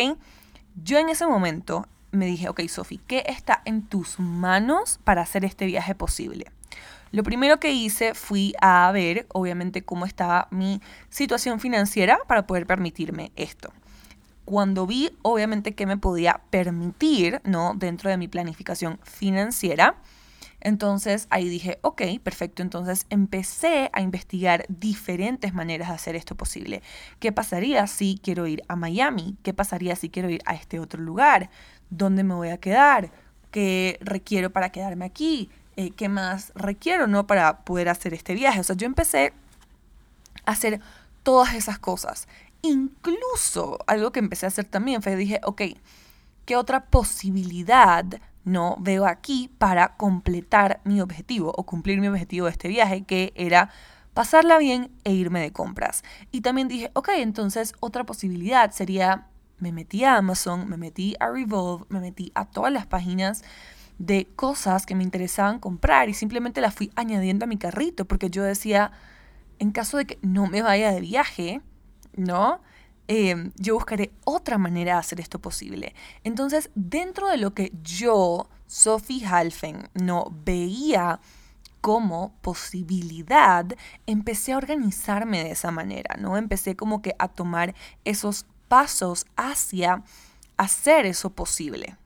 Yo 0.83 0.97
en 0.97 1.11
ese 1.11 1.27
momento 1.27 1.87
me 2.11 2.25
dije, 2.25 2.49
ok, 2.49 2.63
Sofi, 2.69 2.97
¿qué 3.07 3.23
está 3.27 3.61
en 3.67 3.83
tus 3.83 4.19
manos 4.19 4.99
para 5.05 5.21
hacer 5.21 5.45
este 5.45 5.67
viaje 5.67 5.95
posible? 5.95 6.54
Lo 7.13 7.23
primero 7.23 7.61
que 7.61 7.73
hice 7.73 8.15
fui 8.15 8.55
a 8.61 8.91
ver, 8.93 9.27
obviamente, 9.33 9.85
cómo 9.85 10.05
estaba 10.05 10.49
mi 10.51 10.81
situación 11.11 11.61
financiera 11.61 12.19
para 12.27 12.47
poder 12.47 12.67
permitirme 12.67 13.31
esto. 13.37 13.73
Cuando 14.45 14.87
vi, 14.87 15.17
obviamente, 15.23 15.75
que 15.75 15.87
me 15.87 15.97
podía 15.97 16.41
permitir, 16.51 17.41
¿no? 17.45 17.75
Dentro 17.75 18.11
de 18.11 18.17
mi 18.17 18.29
planificación 18.29 18.99
financiera, 19.05 19.97
entonces 20.65 21.27
ahí 21.31 21.49
dije, 21.49 21.79
ok, 21.83 22.03
perfecto. 22.23 22.63
Entonces 22.63 23.07
empecé 23.11 23.91
a 23.93 24.01
investigar 24.01 24.65
diferentes 24.69 25.55
maneras 25.55 25.89
de 25.89 25.95
hacer 25.95 26.17
esto 26.17 26.35
posible. 26.35 26.83
¿Qué 27.21 27.31
pasaría 27.31 27.87
si 27.87 28.19
quiero 28.21 28.47
ir 28.47 28.65
a 28.67 28.75
Miami? 28.75 29.37
¿Qué 29.43 29.53
pasaría 29.53 29.95
si 29.95 30.09
quiero 30.09 30.31
ir 30.31 30.43
a 30.47 30.55
este 30.55 30.81
otro 30.81 31.01
lugar? 31.03 31.51
¿Dónde 31.91 32.25
me 32.25 32.35
voy 32.35 32.49
a 32.49 32.59
quedar? 32.59 33.13
¿Qué 33.51 33.99
requiero 34.01 34.51
para 34.51 34.71
quedarme 34.71 35.05
aquí? 35.05 35.51
Eh, 35.77 35.91
¿Qué 35.91 36.09
más 36.09 36.53
requiero 36.55 37.07
no 37.07 37.27
para 37.27 37.65
poder 37.65 37.89
hacer 37.89 38.15
este 38.15 38.35
viaje? 38.35 38.61
O 38.61 38.65
sea, 38.65 38.77
yo 38.77 38.87
empecé 38.87 39.33
a 40.45 40.53
hacer 40.53 40.81
todas 41.23 41.55
esas 41.55 41.79
cosas. 41.79 42.29
Incluso 42.63 43.79
algo 43.87 44.13
que 44.13 44.21
empecé 44.21 44.47
a 44.47 44.49
hacer 44.49 44.65
también 44.65 45.03
fue 45.03 45.17
dije, 45.17 45.41
ok, 45.45 45.63
¿qué 46.45 46.57
otra 46.57 46.87
posibilidad 46.87 48.05
no 48.45 48.77
veo 48.79 49.07
aquí 49.07 49.51
para 49.59 49.97
completar 49.97 50.81
mi 50.85 51.01
objetivo 51.01 51.53
o 51.57 51.65
cumplir 51.65 52.01
mi 52.01 52.09
objetivo 52.09 52.47
de 52.47 52.53
este 52.53 52.69
viaje, 52.69 53.05
que 53.05 53.33
era 53.35 53.71
pasarla 54.13 54.59
bien 54.59 54.91
e 55.03 55.13
irme 55.13 55.41
de 55.41 55.53
compras. 55.53 56.05
Y 56.31 56.43
también 56.43 56.69
dije, 56.69 56.91
ok, 56.95 57.09
entonces 57.17 57.75
otra 57.81 58.05
posibilidad 58.05 58.71
sería, 58.71 59.27
me 59.59 59.73
metí 59.73 60.05
a 60.05 60.17
Amazon, 60.17 60.69
me 60.69 60.77
metí 60.77 61.17
a 61.21 61.31
Revolve, 61.31 61.87
me 61.89 62.01
metí 62.01 62.31
a 62.35 62.45
todas 62.45 62.73
las 62.73 62.87
páginas 62.87 63.43
de 63.99 64.27
cosas 64.37 64.87
que 64.87 64.95
me 64.95 65.05
interesaban 65.05 65.59
comprar 65.59 66.09
y 66.09 66.15
simplemente 66.15 66.61
las 66.61 66.75
fui 66.75 66.91
añadiendo 66.97 67.45
a 67.45 67.49
mi 67.49 67.57
carrito 67.57 68.05
porque 68.05 68.31
yo 68.31 68.43
decía, 68.43 68.93
en 69.59 69.71
caso 69.71 69.97
de 69.97 70.07
que 70.07 70.19
no 70.23 70.47
me 70.47 70.63
vaya 70.63 70.93
de 70.93 71.01
viaje, 71.01 71.61
¿no? 72.17 72.61
Em, 73.07 73.53
yo 73.57 73.75
buscaré 73.75 74.13
otra 74.25 74.57
manera 74.57 74.95
de 74.95 74.99
hacer 75.01 75.21
esto 75.21 75.39
posible. 75.39 75.95
Entonces, 76.25 76.71
dentro 76.75 77.29
de 77.29 77.37
lo 77.37 77.53
que 77.53 77.73
yo, 77.83 78.49
Sophie 78.67 79.27
Halfen, 79.27 79.89
no 79.95 80.33
veía 80.45 81.21
como 81.83 82.35
posibilidad, 82.41 83.67
empecé 84.07 84.53
a 84.55 84.57
organizarme 84.57 85.45
de 85.45 85.51
esa 85.51 85.71
manera, 85.71 86.17
¿no? 86.19 86.39
Empecé 86.39 86.77
como 86.77 87.03
que 87.03 87.15
a 87.19 87.29
tomar 87.29 87.75
esos 88.07 88.47
pasos 88.69 89.27
hacia 89.37 90.03
hacer 90.57 91.05
eso 91.05 91.31
posible. 91.31 91.99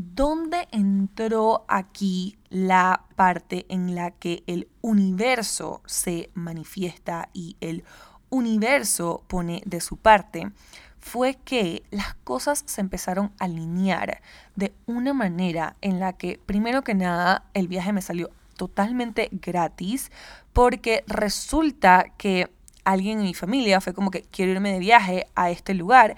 ¿Dónde 0.00 0.68
entró 0.70 1.64
aquí 1.66 2.38
la 2.50 3.02
parte 3.16 3.66
en 3.68 3.96
la 3.96 4.12
que 4.12 4.44
el 4.46 4.68
universo 4.80 5.82
se 5.86 6.30
manifiesta 6.34 7.30
y 7.32 7.56
el 7.60 7.82
universo 8.30 9.24
pone 9.26 9.60
de 9.66 9.80
su 9.80 9.96
parte 9.96 10.52
fue 11.00 11.34
que 11.44 11.82
las 11.90 12.14
cosas 12.22 12.62
se 12.64 12.80
empezaron 12.80 13.32
a 13.40 13.46
alinear 13.46 14.22
de 14.54 14.72
una 14.86 15.14
manera 15.14 15.74
en 15.80 15.98
la 15.98 16.12
que, 16.12 16.38
primero 16.46 16.84
que 16.84 16.94
nada, 16.94 17.46
el 17.52 17.66
viaje 17.66 17.92
me 17.92 18.00
salió 18.00 18.30
totalmente 18.56 19.28
gratis 19.32 20.12
porque 20.52 21.02
resulta 21.08 22.12
que 22.16 22.48
alguien 22.84 23.18
en 23.18 23.24
mi 23.24 23.34
familia 23.34 23.80
fue 23.80 23.92
como 23.92 24.10
que 24.10 24.22
quiero 24.22 24.52
irme 24.52 24.72
de 24.72 24.78
viaje 24.78 25.26
a 25.34 25.50
este 25.50 25.74
lugar 25.74 26.16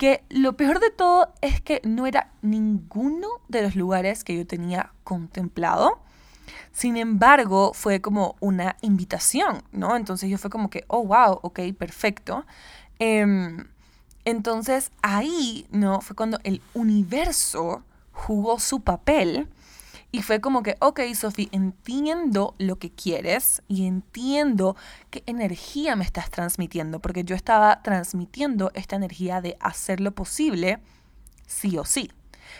que 0.00 0.24
lo 0.30 0.56
peor 0.56 0.80
de 0.80 0.90
todo 0.90 1.30
es 1.42 1.60
que 1.60 1.82
no 1.84 2.06
era 2.06 2.32
ninguno 2.40 3.28
de 3.48 3.60
los 3.60 3.76
lugares 3.76 4.24
que 4.24 4.34
yo 4.34 4.46
tenía 4.46 4.94
contemplado. 5.04 6.00
Sin 6.72 6.96
embargo, 6.96 7.72
fue 7.74 8.00
como 8.00 8.34
una 8.40 8.76
invitación, 8.80 9.62
¿no? 9.72 9.96
Entonces 9.96 10.30
yo 10.30 10.38
fue 10.38 10.48
como 10.48 10.70
que, 10.70 10.86
oh, 10.88 11.04
wow, 11.04 11.40
ok, 11.42 11.60
perfecto. 11.78 12.46
Em, 12.98 13.68
entonces 14.24 14.90
ahí, 15.02 15.66
¿no? 15.70 16.00
Fue 16.00 16.16
cuando 16.16 16.38
el 16.44 16.62
universo 16.72 17.82
jugó 18.10 18.58
su 18.58 18.80
papel 18.80 19.48
y 20.12 20.22
fue 20.22 20.40
como 20.40 20.62
que, 20.62 20.76
ok, 20.80 21.00
Sofi, 21.14 21.48
entiendo 21.52 22.54
lo 22.58 22.78
que 22.78 22.90
quieres 22.90 23.62
y 23.68 23.86
entiendo 23.86 24.76
qué 25.10 25.22
energía 25.26 25.96
me 25.96 26.04
estás 26.04 26.30
transmitiendo, 26.30 27.00
porque 27.00 27.24
yo 27.24 27.36
estaba 27.36 27.82
transmitiendo 27.82 28.70
esta 28.74 28.96
energía 28.96 29.40
de 29.40 29.56
hacer 29.60 30.00
lo 30.00 30.12
posible 30.12 30.80
sí 31.46 31.78
o 31.78 31.84
sí 31.84 32.10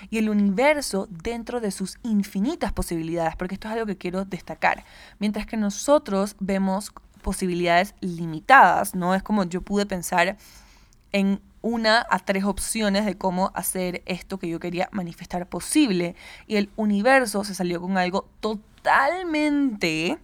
y 0.09 0.19
el 0.19 0.29
universo 0.29 1.09
dentro 1.11 1.61
de 1.61 1.71
sus 1.71 1.99
infinitas 2.03 2.73
posibilidades, 2.73 3.37
porque 3.37 3.55
esto 3.55 3.69
es 3.69 3.75
algo 3.75 3.87
que 3.87 3.97
quiero 3.97 4.25
destacar. 4.25 4.85
Mientras 5.19 5.47
que 5.47 5.57
nosotros 5.57 6.37
vemos 6.39 6.93
posibilidades 7.23 7.95
limitadas, 8.01 8.95
¿no? 8.95 9.15
Es 9.15 9.23
como 9.23 9.45
yo 9.45 9.63
pude 9.63 9.87
pensar 9.87 10.37
en 11.13 11.41
una 11.63 12.07
a 12.09 12.19
tres 12.19 12.45
opciones 12.45 13.05
de 13.05 13.17
cómo 13.17 13.51
hacer 13.55 14.03
esto 14.07 14.39
que 14.39 14.49
yo 14.49 14.61
quería 14.61 14.89
manifestar 14.93 15.47
posible 15.47 16.15
y 16.47 16.57
el 16.57 16.71
universo 16.77 17.45
se 17.45 17.55
salió 17.55 17.81
con 17.81 17.99
algo 17.99 18.27
totalmente, 18.41 20.19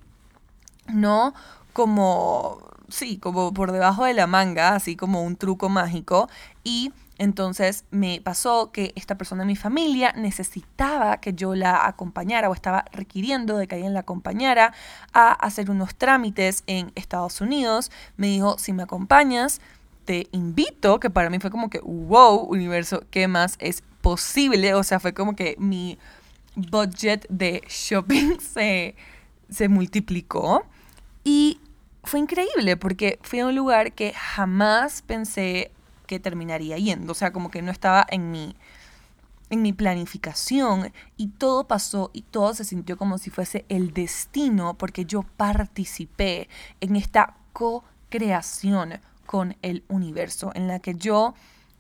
¿no? 0.88 1.34
Como, 1.72 2.58
sí, 2.88 3.18
como 3.18 3.52
por 3.52 3.72
debajo 3.72 4.04
de 4.04 4.14
la 4.14 4.26
manga, 4.26 4.74
así 4.74 4.96
como 4.96 5.22
un 5.22 5.36
truco 5.36 5.68
mágico 5.68 6.28
y 6.64 6.92
entonces 7.18 7.84
me 7.90 8.20
pasó 8.20 8.70
que 8.72 8.92
esta 8.94 9.16
persona 9.16 9.42
de 9.42 9.46
mi 9.46 9.56
familia 9.56 10.12
necesitaba 10.12 11.18
que 11.18 11.32
yo 11.32 11.54
la 11.54 11.86
acompañara 11.86 12.50
o 12.50 12.54
estaba 12.54 12.84
requiriendo 12.92 13.56
de 13.56 13.66
que 13.66 13.76
alguien 13.76 13.94
la 13.94 14.00
acompañara 14.00 14.74
a 15.12 15.32
hacer 15.32 15.70
unos 15.70 15.94
trámites 15.94 16.62
en 16.66 16.92
Estados 16.94 17.40
Unidos. 17.40 17.90
Me 18.16 18.26
dijo, 18.26 18.58
si 18.58 18.74
me 18.74 18.82
acompañas, 18.82 19.60
te 20.06 20.28
invito, 20.32 20.98
que 21.00 21.10
para 21.10 21.28
mí 21.28 21.38
fue 21.38 21.50
como 21.50 21.68
que, 21.68 21.80
wow, 21.80 22.36
universo, 22.36 23.04
¿qué 23.10 23.28
más 23.28 23.56
es 23.58 23.82
posible? 24.00 24.72
O 24.74 24.82
sea, 24.82 25.00
fue 25.00 25.12
como 25.12 25.36
que 25.36 25.56
mi 25.58 25.98
budget 26.54 27.26
de 27.28 27.62
shopping 27.68 28.38
se, 28.54 28.94
se 29.50 29.68
multiplicó. 29.68 30.64
Y 31.24 31.60
fue 32.04 32.20
increíble 32.20 32.76
porque 32.76 33.18
fui 33.22 33.40
a 33.40 33.46
un 33.46 33.56
lugar 33.56 33.92
que 33.92 34.12
jamás 34.12 35.02
pensé 35.02 35.72
que 36.06 36.20
terminaría 36.20 36.78
yendo. 36.78 37.12
O 37.12 37.14
sea, 37.14 37.32
como 37.32 37.50
que 37.50 37.62
no 37.62 37.72
estaba 37.72 38.06
en 38.08 38.30
mi, 38.30 38.54
en 39.50 39.60
mi 39.60 39.72
planificación 39.72 40.92
y 41.16 41.28
todo 41.28 41.66
pasó 41.66 42.10
y 42.12 42.22
todo 42.22 42.54
se 42.54 42.64
sintió 42.64 42.96
como 42.96 43.18
si 43.18 43.30
fuese 43.30 43.64
el 43.68 43.92
destino 43.92 44.74
porque 44.74 45.04
yo 45.04 45.24
participé 45.36 46.48
en 46.80 46.94
esta 46.94 47.34
co-creación 47.52 49.00
con 49.26 49.56
el 49.62 49.84
universo 49.88 50.52
en 50.54 50.68
la 50.68 50.78
que 50.78 50.94
yo 50.94 51.34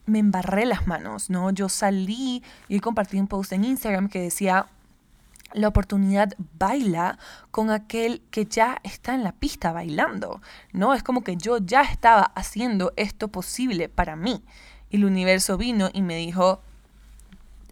me 0.06 0.18
embarré 0.18 0.66
las 0.66 0.86
manos, 0.86 1.30
¿no? 1.30 1.50
Yo 1.50 1.68
salí 1.68 2.42
y 2.68 2.80
compartí 2.80 3.18
un 3.18 3.26
post 3.26 3.52
en 3.52 3.64
Instagram 3.64 4.08
que 4.08 4.20
decía, 4.20 4.66
la 5.52 5.68
oportunidad 5.68 6.34
baila 6.58 7.18
con 7.50 7.70
aquel 7.70 8.22
que 8.30 8.46
ya 8.46 8.78
está 8.82 9.14
en 9.14 9.24
la 9.24 9.32
pista 9.32 9.72
bailando, 9.72 10.40
¿no? 10.72 10.94
Es 10.94 11.02
como 11.02 11.22
que 11.22 11.36
yo 11.36 11.58
ya 11.58 11.82
estaba 11.82 12.32
haciendo 12.34 12.92
esto 12.96 13.28
posible 13.28 13.88
para 13.88 14.16
mí. 14.16 14.42
Y 14.90 14.96
el 14.96 15.04
universo 15.04 15.56
vino 15.56 15.88
y 15.92 16.02
me 16.02 16.16
dijo, 16.16 16.60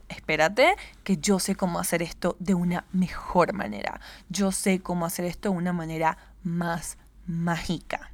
espérate, 0.09 0.77
que 1.03 1.19
yo 1.19 1.39
sé 1.39 1.55
cómo 1.55 1.79
hacer 1.79 2.03
esto 2.03 2.37
de 2.39 2.55
una 2.55 2.85
mejor 2.93 3.53
manera. 3.53 4.01
Yo 4.29 4.53
sé 4.53 4.81
cómo 4.81 5.07
hacer 5.07 5.25
esto 5.25 5.51
de 5.51 5.57
una 5.57 5.73
manera 5.73 6.17
más 6.43 6.97
mágica. 7.27 8.11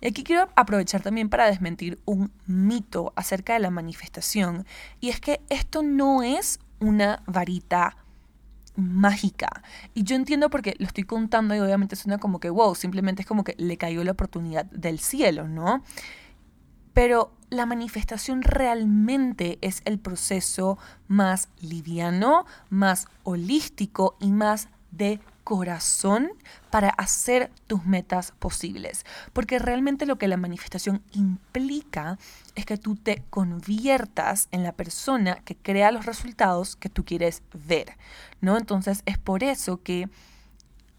Y 0.00 0.08
aquí 0.08 0.24
quiero 0.24 0.48
aprovechar 0.56 1.02
también 1.02 1.28
para 1.28 1.46
desmentir 1.46 1.98
un 2.04 2.30
mito 2.46 3.12
acerca 3.16 3.54
de 3.54 3.60
la 3.60 3.70
manifestación. 3.70 4.66
Y 5.00 5.10
es 5.10 5.20
que 5.20 5.40
esto 5.48 5.82
no 5.82 6.22
es 6.22 6.60
una 6.80 7.22
varita 7.26 7.96
mágica. 8.76 9.62
Y 9.94 10.04
yo 10.04 10.16
entiendo 10.16 10.50
porque 10.50 10.76
lo 10.78 10.86
estoy 10.86 11.04
contando 11.04 11.54
y 11.54 11.60
obviamente 11.60 11.96
suena 11.96 12.18
como 12.18 12.40
que, 12.40 12.50
wow, 12.50 12.74
simplemente 12.74 13.22
es 13.22 13.26
como 13.26 13.44
que 13.44 13.54
le 13.58 13.76
cayó 13.76 14.04
la 14.04 14.12
oportunidad 14.12 14.66
del 14.66 14.98
cielo, 14.98 15.48
¿no? 15.48 15.82
Pero 16.92 17.32
la 17.50 17.66
manifestación 17.66 18.42
realmente 18.42 19.58
es 19.60 19.82
el 19.84 19.98
proceso 19.98 20.78
más 21.08 21.48
liviano, 21.60 22.46
más 22.70 23.06
holístico 23.22 24.16
y 24.20 24.32
más 24.32 24.68
de 24.90 25.20
corazón 25.44 26.30
para 26.76 26.90
hacer 26.90 27.50
tus 27.66 27.86
metas 27.86 28.34
posibles. 28.38 29.06
Porque 29.32 29.58
realmente 29.58 30.04
lo 30.04 30.18
que 30.18 30.28
la 30.28 30.36
manifestación 30.36 31.02
implica 31.12 32.18
es 32.54 32.66
que 32.66 32.76
tú 32.76 32.96
te 32.96 33.22
conviertas 33.30 34.48
en 34.50 34.62
la 34.62 34.72
persona 34.72 35.36
que 35.36 35.56
crea 35.56 35.90
los 35.90 36.04
resultados 36.04 36.76
que 36.76 36.90
tú 36.90 37.06
quieres 37.06 37.42
ver, 37.54 37.96
¿no? 38.42 38.58
Entonces 38.58 39.00
es 39.06 39.16
por 39.16 39.42
eso 39.42 39.82
que 39.82 40.10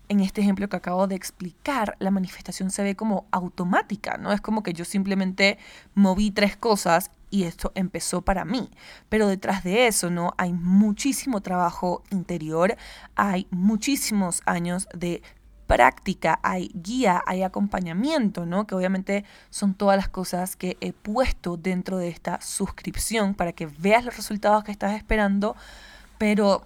en 0.09 0.21
este 0.21 0.41
ejemplo 0.41 0.67
que 0.67 0.77
acabo 0.77 1.05
de 1.05 1.15
explicar, 1.15 1.95
la 1.99 2.09
manifestación 2.09 2.71
se 2.71 2.81
ve 2.81 2.95
como 2.95 3.27
automática, 3.29 4.17
¿no? 4.17 4.31
Es 4.31 4.41
como 4.41 4.63
que 4.63 4.73
yo 4.73 4.83
simplemente 4.83 5.59
moví 5.93 6.31
tres 6.31 6.57
cosas 6.57 7.11
y 7.29 7.43
esto 7.43 7.71
empezó 7.75 8.21
para 8.21 8.45
mí. 8.45 8.71
Pero 9.09 9.27
detrás 9.27 9.63
de 9.63 9.87
eso, 9.87 10.09
¿no? 10.09 10.33
Hay 10.37 10.53
muchísimo 10.53 11.41
trabajo 11.41 12.03
interior, 12.09 12.77
hay 13.15 13.47
muchísimos 13.51 14.41
años 14.45 14.87
de 14.93 15.21
práctica, 15.67 16.39
hay 16.43 16.71
guía, 16.73 17.21
hay 17.25 17.43
acompañamiento, 17.43 18.45
¿no? 18.45 18.65
Que 18.65 18.75
obviamente 18.75 19.25
son 19.49 19.73
todas 19.73 19.97
las 19.97 20.09
cosas 20.09 20.55
que 20.55 20.77
he 20.81 20.93
puesto 20.93 21.57
dentro 21.57 21.97
de 21.97 22.07
esta 22.07 22.41
suscripción 22.41 23.35
para 23.35 23.51
que 23.51 23.67
veas 23.67 24.05
los 24.05 24.15
resultados 24.15 24.63
que 24.63 24.71
estás 24.71 24.95
esperando, 24.95 25.55
pero 26.17 26.63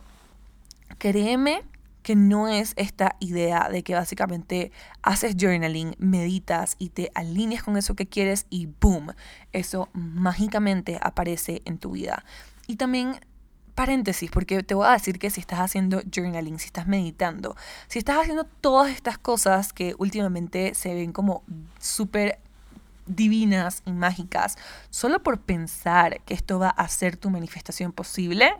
créeme 0.98 1.63
que 2.03 2.15
no 2.15 2.48
es 2.48 2.74
esta 2.77 3.15
idea 3.20 3.70
de 3.70 3.84
que 3.84 3.93
básicamente 3.93 4.72
haces 5.03 5.36
journaling, 5.39 5.96
meditas 6.00 6.75
y 6.79 6.89
te 6.89 7.12
alineas 7.13 7.63
con 7.63 7.77
eso 7.77 7.96
que 7.96 8.08
quieres 8.08 8.48
y 8.50 8.67
boom, 8.79 9.13
eso 9.51 9.89
mágicamente 9.93 11.00
aparece 11.01 11.62
en 11.65 11.77
tu 11.77 11.91
vida. 11.91 12.24
Y 12.67 12.77
también 12.77 13.20
paréntesis, 13.75 14.30
porque 14.32 14.63
te 14.63 14.74
voy 14.74 14.88
a 14.88 14.92
decir 14.92 15.20
que 15.20 15.30
si 15.30 15.40
estás 15.40 15.60
haciendo 15.60 16.01
journaling, 16.13 16.60
si 16.60 16.68
estás 16.68 16.88
meditando, 16.88 17.56
si 17.88 18.00
estás 18.00 18.18
haciendo 18.20 18.44
todas 18.44 18.92
estas 18.92 19.18
cosas 19.18 19.74
que 19.74 19.96
últimamente 19.98 20.74
se 20.75 20.94
ven 20.94 21.12
como 21.12 21.44
súper 21.80 22.40
divinas 23.06 23.84
y 23.86 23.92
mágicas, 23.92 24.58
solo 24.90 25.22
por 25.24 25.40
pensar 25.40 26.22
que 26.22 26.34
esto 26.34 26.60
va 26.60 26.70
a 26.70 26.84
hacer 26.84 27.18
tu 27.18 27.30
manifestación 27.30 27.92
posible, 27.92 28.54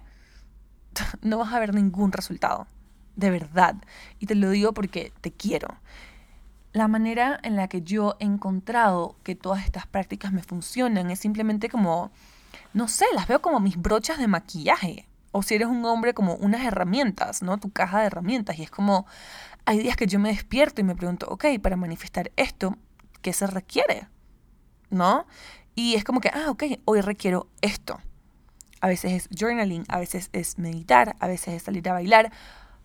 no 1.22 1.38
vas 1.38 1.53
a 1.53 1.60
ver 1.60 1.74
ningún 1.74 2.12
resultado 2.12 2.68
de 3.15 3.30
verdad. 3.30 3.75
Y 4.20 4.25
te 4.25 4.36
lo 4.36 4.50
digo 4.50 4.74
porque 4.74 5.13
te 5.22 5.32
quiero. 5.32 5.77
La 6.74 6.88
manera 6.88 7.39
en 7.43 7.56
la 7.56 7.67
que 7.67 7.82
yo 7.82 8.15
he 8.19 8.26
encontrado 8.26 9.15
que 9.24 9.36
todas 9.36 9.65
estas 9.65 9.88
prácticas 9.88 10.32
me 10.32 10.43
funcionan 10.43 11.12
es 11.12 11.19
simplemente 11.19 11.69
como, 11.69 12.12
no 12.73 12.88
sé, 12.88 13.05
las 13.13 13.27
veo 13.27 13.41
como 13.41 13.60
mis 13.60 13.77
brochas 13.77 14.17
de 14.17 14.27
maquillaje. 14.27 15.07
O 15.31 15.43
si 15.43 15.55
eres 15.55 15.67
un 15.67 15.86
hombre, 15.86 16.13
como 16.13 16.36
unas 16.36 16.65
herramientas, 16.65 17.41
¿no? 17.41 17.57
Tu 17.57 17.71
caja 17.71 18.01
de 18.01 18.07
herramientas. 18.07 18.60
Y 18.60 18.63
es 18.63 18.71
como, 18.71 19.05
hay 19.65 19.79
días 19.79 19.95
que 19.95 20.07
yo 20.07 20.19
me 20.19 20.29
despierto 20.29 20.81
y 20.81 20.84
me 20.84 20.95
pregunto, 20.95 21.27
ok, 21.29 21.45
para 21.62 21.75
manifestar 21.75 22.31
esto, 22.36 22.77
¿qué 23.21 23.34
se 23.34 23.47
requiere? 23.47 24.07
¿No? 24.89 25.25
Y 25.75 25.95
es 25.95 26.03
como 26.03 26.19
que, 26.19 26.29
ah, 26.29 26.49
ok, 26.49 26.63
hoy 26.86 27.01
requiero 27.01 27.47
esto. 27.62 27.99
A 28.81 28.88
veces 28.88 29.13
es 29.13 29.29
journaling, 29.39 29.86
a 29.88 29.99
veces 29.99 30.29
es 30.34 30.57
meditar, 30.57 31.15
a 31.19 31.27
veces 31.27 31.53
es 31.55 31.63
salir 31.63 31.88
a 31.88 31.93
bailar, 31.93 32.31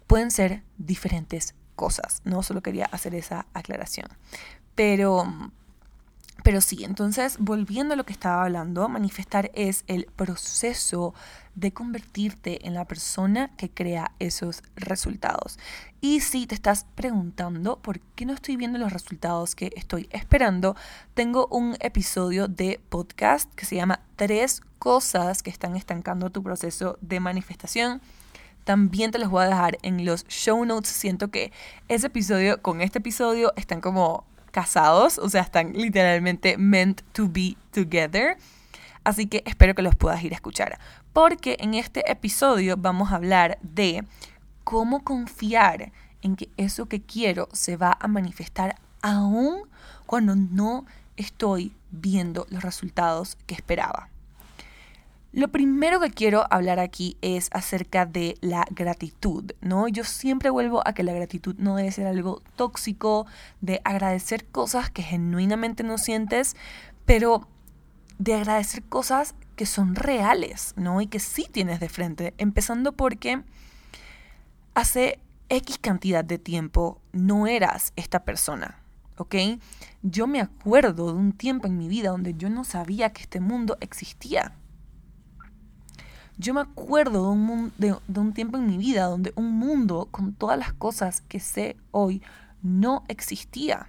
pueden 0.07 0.31
ser 0.31 0.63
diferentes 0.79 1.55
cosas, 1.75 2.21
¿no? 2.25 2.43
Solo 2.43 2.63
quería 2.63 2.87
hacer 2.87 3.15
esa 3.15 3.47
aclaración. 3.55 4.09
Pero, 4.75 5.25
pero 6.43 6.61
sí, 6.61 6.85
entonces, 6.85 7.39
volviendo 7.39 7.95
a 7.95 7.97
lo 7.97 8.05
que 8.05 8.13
estaba 8.13 8.45
hablando, 8.45 8.89
manifestar 8.89 9.51
es 9.55 9.85
el 9.89 10.07
proceso 10.07 11.15
de 11.55 11.73
convertirte 11.73 12.67
en 12.67 12.75
la 12.75 12.85
persona 12.85 13.51
que 13.57 13.71
crea 13.71 14.13
esos 14.19 14.63
resultados. 14.77 15.59
Y 16.01 16.21
si 16.21 16.47
te 16.47 16.55
estás 16.55 16.87
preguntando 16.95 17.79
por 17.79 18.01
qué 18.01 18.27
no 18.27 18.35
estoy 18.35 18.57
viendo 18.57 18.79
los 18.79 18.93
resultados 18.93 19.55
que 19.55 19.73
estoy 19.75 20.09
esperando, 20.13 20.77
tengo 21.15 21.49
un 21.51 21.77
episodio 21.81 22.47
de 22.47 22.81
podcast 22.91 23.53
que 23.55 23.67
se 23.67 23.77
llama 23.77 24.01
Tres 24.17 24.61
cosas 24.79 25.43
que 25.43 25.51
están 25.51 25.75
estancando 25.75 26.31
tu 26.31 26.43
proceso 26.43 26.99
de 27.01 27.19
manifestación 27.19 28.01
también 28.67 29.13
te 29.13 29.21
los 29.21 29.31
voy 29.31 29.45
a 29.45 29.49
dejar 29.49 29.79
en 29.83 30.05
los 30.05 30.27
show 30.27 30.65
notes. 30.65 30.91
Siento 30.91 31.29
que 31.29 31.53
ese 31.87 32.09
episodio 32.09 32.61
con 32.63 32.81
este 32.81 32.99
episodio 32.99 33.53
están 33.55 33.81
como 33.81 34.25
casados, 34.57 35.19
o 35.19 35.29
sea, 35.29 35.43
están 35.43 35.75
literalmente 35.75 36.57
meant 36.57 37.03
to 37.13 37.29
be 37.29 37.59
together. 37.73 38.39
Así 39.05 39.27
que 39.27 39.43
espero 39.45 39.75
que 39.75 39.83
los 39.83 39.95
puedas 39.95 40.25
ir 40.25 40.33
a 40.33 40.37
escuchar. 40.37 40.79
Porque 41.13 41.59
en 41.61 41.75
este 41.75 42.11
episodio 42.11 42.79
vamos 42.79 43.13
a 43.13 43.17
hablar 43.17 43.59
de 43.61 44.03
cómo 44.65 45.05
confiar 45.05 45.93
en 46.23 46.37
que 46.37 46.49
eso 46.57 46.87
que 46.87 47.03
quiero 47.03 47.51
se 47.53 47.77
va 47.77 47.99
a 48.01 48.09
manifestar 48.09 48.77
aún 49.03 49.69
cuando 50.07 50.35
no 50.35 50.87
estoy 51.19 51.75
viendo 51.91 52.47
los 52.49 52.63
resultados 52.63 53.37
que 53.45 53.55
esperaba. 53.55 54.09
Lo 55.37 55.49
primero 55.49 56.01
que 56.01 56.09
quiero 56.11 56.47
hablar 56.49 56.81
aquí 56.81 57.19
es 57.21 57.51
acerca 57.53 58.07
de 58.07 58.39
la 58.41 58.67
gratitud, 58.71 59.53
¿no? 59.61 59.87
Yo 59.87 60.03
siempre 60.03 60.49
vuelvo 60.49 60.81
a 60.89 60.95
que 60.95 61.03
la 61.03 61.13
gratitud 61.13 61.55
no 61.59 61.77
debe 61.77 61.93
ser 61.93 62.07
algo 62.07 62.41
tóxico, 62.57 63.27
de 63.61 63.83
agradecer 63.85 64.47
cosas 64.47 64.89
que 64.89 65.03
genuinamente 65.03 65.83
no 65.83 65.99
sientes, 65.99 66.57
pero 67.05 67.47
de 68.19 68.33
agradecer 68.33 68.83
cosas 68.85 69.35
que 69.57 69.67
son 69.67 69.95
reales, 69.95 70.73
¿no? 70.79 71.03
Y 71.03 71.07
que 71.07 71.21
sí 71.21 71.47
tienes 71.53 71.81
de 71.81 71.91
frente, 71.91 72.33
empezando 72.39 72.93
porque 72.93 73.43
hace 74.73 75.21
X 75.51 75.77
cantidad 75.77 76.25
de 76.25 76.39
tiempo 76.39 76.99
no 77.13 77.47
eras 77.47 77.93
esta 77.97 78.25
persona, 78.25 78.81
¿ok? 79.19 79.35
Yo 80.01 80.29
me 80.29 80.41
acuerdo 80.41 81.13
de 81.13 81.19
un 81.19 81.33
tiempo 81.33 81.67
en 81.67 81.77
mi 81.77 81.89
vida 81.89 82.09
donde 82.09 82.33
yo 82.33 82.49
no 82.49 82.65
sabía 82.65 83.13
que 83.13 83.21
este 83.21 83.41
mundo 83.41 83.77
existía 83.83 84.55
yo 86.39 86.55
me 86.55 86.61
acuerdo 86.61 87.23
de 87.23 87.29
un, 87.29 87.73
de, 87.79 88.21
un 88.21 88.33
tiempo 88.33 88.59
en 88.59 88.67
mi 88.67 88.77
vida 88.77 89.05
donde 89.05 89.33
un 89.37 89.53
mundo 89.53 90.09
con 90.11 90.35
todas 90.35 90.59
las 90.59 90.73
cosas 90.73 91.23
que 91.23 91.41
sé 91.41 91.77
hoy 91.93 92.23
no 92.63 93.05
existía. 93.09 93.89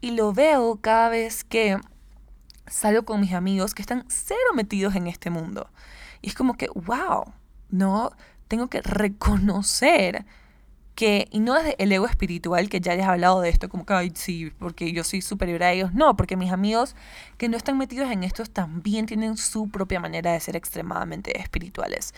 Y 0.00 0.12
lo 0.12 0.32
veo 0.32 0.76
cada 0.80 1.08
vez 1.08 1.44
que 1.44 1.78
salgo 2.66 3.04
con 3.04 3.20
mis 3.20 3.32
amigos 3.32 3.74
que 3.74 3.82
están 3.82 4.04
cero 4.08 4.40
metidos 4.54 4.94
en 4.94 5.06
este 5.06 5.30
mundo. 5.30 5.68
Y 6.22 6.28
es 6.28 6.34
como 6.34 6.54
que, 6.54 6.68
wow, 6.74 7.32
¿no? 7.70 8.10
Tengo 8.48 8.68
que 8.68 8.82
reconocer 8.82 10.26
y 11.30 11.40
no 11.40 11.56
es 11.56 11.74
el 11.78 11.92
ego 11.92 12.06
espiritual, 12.06 12.68
que 12.68 12.80
ya 12.80 12.92
hayas 12.92 13.08
hablado 13.08 13.40
de 13.40 13.48
esto, 13.48 13.68
como 13.68 13.86
que, 13.86 13.94
ay, 13.94 14.12
sí, 14.14 14.52
porque 14.58 14.92
yo 14.92 15.04
soy 15.04 15.22
superior 15.22 15.62
a 15.62 15.72
ellos, 15.72 15.94
no, 15.94 16.16
porque 16.16 16.36
mis 16.36 16.52
amigos 16.52 16.96
que 17.38 17.48
no 17.48 17.56
están 17.56 17.78
metidos 17.78 18.10
en 18.10 18.24
esto 18.24 18.44
también 18.44 19.06
tienen 19.06 19.36
su 19.36 19.70
propia 19.70 20.00
manera 20.00 20.32
de 20.32 20.40
ser 20.40 20.56
extremadamente 20.56 21.40
espirituales. 21.40 22.12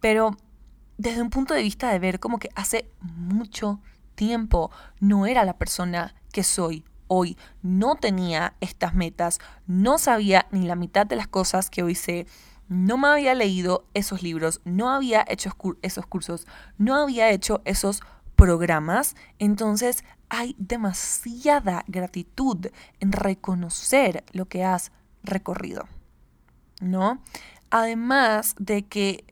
Pero 0.00 0.36
desde 0.98 1.22
un 1.22 1.30
punto 1.30 1.54
de 1.54 1.62
vista 1.62 1.90
de 1.90 1.98
ver 1.98 2.20
como 2.20 2.38
que 2.38 2.50
hace 2.54 2.88
mucho 3.00 3.80
tiempo 4.14 4.70
no 5.00 5.26
era 5.26 5.44
la 5.44 5.56
persona 5.56 6.14
que 6.32 6.42
soy 6.42 6.84
hoy, 7.06 7.36
no 7.62 7.96
tenía 7.96 8.54
estas 8.60 8.94
metas, 8.94 9.38
no 9.66 9.98
sabía 9.98 10.46
ni 10.50 10.66
la 10.66 10.76
mitad 10.76 11.06
de 11.06 11.16
las 11.16 11.28
cosas 11.28 11.70
que 11.70 11.82
hoy 11.82 11.94
sé, 11.94 12.26
no 12.68 12.98
me 12.98 13.08
había 13.08 13.34
leído 13.34 13.86
esos 13.94 14.22
libros, 14.22 14.60
no 14.64 14.90
había 14.90 15.24
hecho 15.26 15.56
esos 15.82 16.06
cursos, 16.06 16.46
no 16.76 16.96
había 16.96 17.30
hecho 17.30 17.62
esos 17.64 18.02
programas, 18.38 19.16
entonces 19.38 20.02
hay 20.30 20.56
demasiada 20.58 21.84
gratitud 21.88 22.68
en 23.00 23.12
reconocer 23.12 24.24
lo 24.32 24.46
que 24.46 24.64
has 24.64 24.90
recorrido. 25.22 25.86
¿no? 26.80 27.20
Además 27.70 28.54
de 28.58 28.86
que 28.86 29.24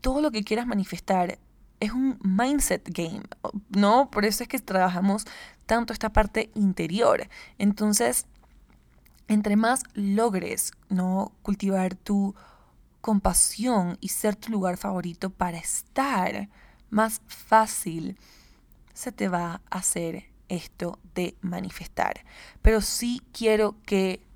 todo 0.00 0.20
lo 0.20 0.30
que 0.30 0.44
quieras 0.44 0.66
manifestar 0.66 1.38
es 1.80 1.92
un 1.92 2.18
mindset 2.22 2.86
game, 2.90 3.22
¿no? 3.70 4.10
Por 4.10 4.24
eso 4.24 4.42
es 4.42 4.48
que 4.48 4.58
trabajamos 4.58 5.24
tanto 5.66 5.92
esta 5.92 6.12
parte 6.12 6.50
interior. 6.54 7.28
Entonces, 7.56 8.26
entre 9.28 9.56
más 9.56 9.84
logres, 9.94 10.72
¿no? 10.90 11.32
Cultivar 11.42 11.94
tu 11.94 12.34
compasión 13.00 13.96
y 14.00 14.08
ser 14.08 14.36
tu 14.36 14.52
lugar 14.52 14.76
favorito 14.76 15.30
para 15.30 15.56
estar, 15.56 16.48
más 16.90 17.22
fácil 17.28 18.18
se 18.92 19.12
te 19.12 19.28
va 19.28 19.60
a 19.70 19.78
hacer 19.78 20.30
esto 20.48 20.98
de 21.14 21.36
manifestar. 21.40 22.24
Pero 22.62 22.80
sí 22.80 23.22
quiero 23.32 23.76
que 23.86 24.26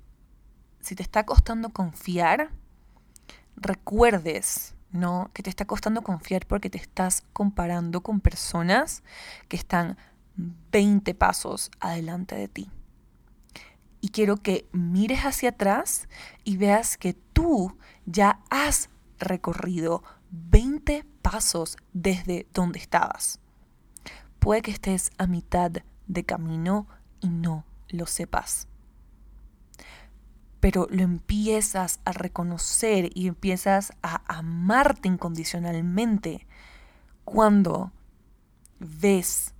si 0.79 0.95
te 0.95 1.03
está 1.03 1.25
costando 1.25 1.69
confiar, 1.69 2.51
recuerdes, 3.55 4.75
¿no? 4.91 5.29
Que 5.33 5.43
te 5.43 5.49
está 5.49 5.65
costando 5.65 6.01
confiar 6.01 6.45
porque 6.45 6.69
te 6.69 6.77
estás 6.77 7.23
comparando 7.33 8.01
con 8.01 8.21
personas 8.21 9.03
que 9.47 9.57
están 9.57 9.97
20 10.35 11.13
pasos 11.15 11.71
adelante 11.79 12.35
de 12.35 12.47
ti. 12.47 12.69
Y 14.01 14.09
quiero 14.09 14.37
que 14.37 14.67
mires 14.71 15.21
hacia 15.21 15.49
atrás 15.49 16.07
y 16.43 16.57
veas 16.57 16.97
que 16.97 17.13
tú 17.13 17.77
ya 18.05 18.39
has 18.49 18.89
recorrido 19.17 20.03
20 20.29 21.05
pasos 21.21 21.77
desde 21.93 22.47
donde 22.53 22.79
estabas. 22.79 23.39
Puede 24.45 24.61
que 24.61 24.69
estés 24.69 25.09
a 25.17 25.25
mitad 25.25 25.71
de 26.05 26.23
camino 26.23 26.85
y 27.19 27.29
no 27.29 27.65
lo 27.89 28.05
sepas. 28.05 28.67
Pero 30.59 30.85
lo 30.91 31.01
empiezas 31.01 31.99
a 32.05 32.11
reconocer 32.11 33.09
y 33.15 33.25
empiezas 33.25 33.93
a 34.03 34.21
amarte 34.27 35.07
incondicionalmente 35.07 36.45
cuando 37.23 37.91
ves 38.79 39.55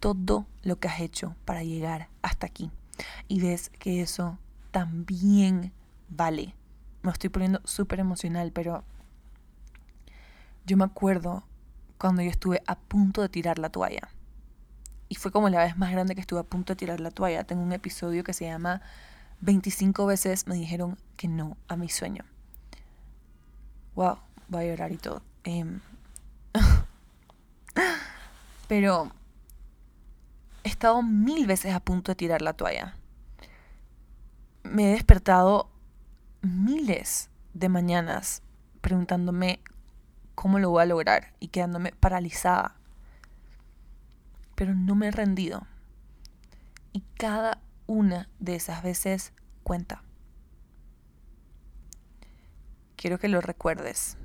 todo 0.00 0.46
lo 0.62 0.80
que 0.80 0.88
has 0.88 1.00
hecho 1.00 1.36
para 1.44 1.62
llegar 1.62 2.08
hasta 2.22 2.46
aquí 2.46 2.70
y 3.28 3.42
ves 3.42 3.68
que 3.68 4.00
eso 4.00 4.38
también 4.70 5.74
vale. 6.08 6.54
Me 7.02 7.10
estoy 7.12 7.28
poniendo 7.28 7.60
súper 7.64 8.00
emocional, 8.00 8.52
pero 8.52 8.84
yo 10.64 10.78
me 10.78 10.84
acuerdo 10.84 11.44
cuando 11.98 12.22
yo 12.22 12.30
estuve 12.30 12.62
a 12.66 12.76
punto 12.76 13.22
de 13.22 13.28
tirar 13.28 13.58
la 13.58 13.70
toalla. 13.70 14.08
Y 15.08 15.14
fue 15.14 15.30
como 15.30 15.48
la 15.48 15.64
vez 15.64 15.76
más 15.76 15.92
grande 15.92 16.14
que 16.14 16.20
estuve 16.20 16.40
a 16.40 16.44
punto 16.44 16.72
de 16.72 16.76
tirar 16.76 17.00
la 17.00 17.10
toalla. 17.10 17.44
Tengo 17.44 17.62
un 17.62 17.72
episodio 17.72 18.24
que 18.24 18.32
se 18.32 18.46
llama 18.46 18.82
25 19.40 20.06
veces 20.06 20.46
me 20.46 20.54
dijeron 20.54 20.98
que 21.16 21.28
no 21.28 21.56
a 21.68 21.76
mi 21.76 21.88
sueño. 21.88 22.24
Wow, 23.94 24.18
voy 24.48 24.64
a 24.64 24.68
llorar 24.68 24.92
y 24.92 24.98
todo. 24.98 25.22
Em, 25.44 25.80
pero 28.68 29.12
he 30.64 30.68
estado 30.68 31.02
mil 31.02 31.46
veces 31.46 31.74
a 31.74 31.80
punto 31.80 32.12
de 32.12 32.16
tirar 32.16 32.42
la 32.42 32.54
toalla. 32.54 32.96
Me 34.62 34.90
he 34.90 34.92
despertado 34.92 35.70
miles 36.42 37.30
de 37.54 37.68
mañanas 37.68 38.42
preguntándome 38.80 39.60
cómo 40.36 40.60
lo 40.60 40.70
voy 40.70 40.82
a 40.82 40.86
lograr 40.86 41.32
y 41.40 41.48
quedándome 41.48 41.90
paralizada. 41.90 42.76
Pero 44.54 44.74
no 44.74 44.94
me 44.94 45.08
he 45.08 45.10
rendido. 45.10 45.66
Y 46.92 47.00
cada 47.18 47.60
una 47.86 48.28
de 48.38 48.54
esas 48.54 48.84
veces 48.84 49.32
cuenta. 49.64 50.02
Quiero 52.94 53.18
que 53.18 53.28
lo 53.28 53.40
recuerdes. 53.40 54.16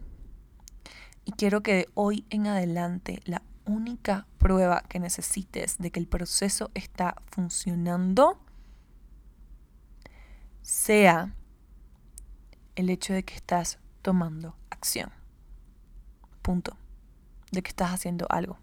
Y 1.26 1.32
quiero 1.32 1.64
que 1.64 1.74
de 1.74 1.90
hoy 1.94 2.26
en 2.30 2.48
adelante 2.48 3.22
la 3.26 3.42
única 3.66 4.28
prueba 4.38 4.84
que 4.90 5.00
necesites 5.00 5.78
de 5.78 5.92
que 5.92 6.00
el 6.00 6.08
proceso 6.08 6.72
está 6.74 7.16
funcionando 7.32 8.40
sea 10.62 11.34
el 12.76 12.90
hecho 12.90 13.14
de 13.14 13.24
que 13.24 13.36
estás 13.36 13.80
tomando 14.02 14.56
acción. 14.70 15.21
Punto. 16.42 16.76
De 17.52 17.62
que 17.62 17.70
estás 17.70 17.92
haciendo 17.92 18.26
algo. 18.30 18.58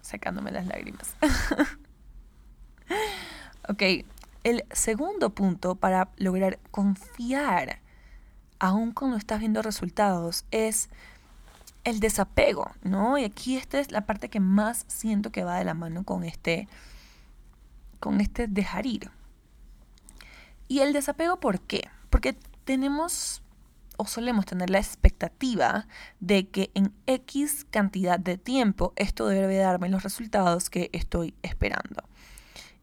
Sacándome 0.00 0.50
las 0.50 0.66
lágrimas. 0.66 1.14
ok, 3.68 3.82
el 4.44 4.64
segundo 4.72 5.30
punto 5.30 5.74
para 5.74 6.08
lograr 6.16 6.58
confiar, 6.70 7.80
aun 8.58 8.92
cuando 8.92 9.16
estás 9.16 9.40
viendo 9.40 9.62
resultados, 9.62 10.44
es 10.50 10.88
el 11.84 12.00
desapego, 12.00 12.70
¿no? 12.82 13.18
Y 13.18 13.24
aquí 13.24 13.56
esta 13.56 13.78
es 13.78 13.92
la 13.92 14.06
parte 14.06 14.28
que 14.28 14.40
más 14.40 14.84
siento 14.88 15.30
que 15.30 15.44
va 15.44 15.58
de 15.58 15.64
la 15.64 15.74
mano 15.74 16.04
con 16.04 16.24
este, 16.24 16.68
con 18.00 18.20
este 18.20 18.46
dejar 18.46 18.86
ir. 18.86 19.10
Y 20.66 20.80
el 20.80 20.92
desapego, 20.92 21.40
¿por 21.40 21.60
qué? 21.60 21.88
Porque 22.10 22.36
tenemos 22.64 23.42
o 23.98 24.06
solemos 24.06 24.46
tener 24.46 24.70
la 24.70 24.78
expectativa 24.78 25.86
de 26.20 26.48
que 26.48 26.70
en 26.74 26.94
X 27.06 27.66
cantidad 27.70 28.18
de 28.18 28.38
tiempo 28.38 28.94
esto 28.96 29.26
debe 29.26 29.58
darme 29.58 29.90
los 29.90 30.04
resultados 30.04 30.70
que 30.70 30.88
estoy 30.92 31.34
esperando. 31.42 32.02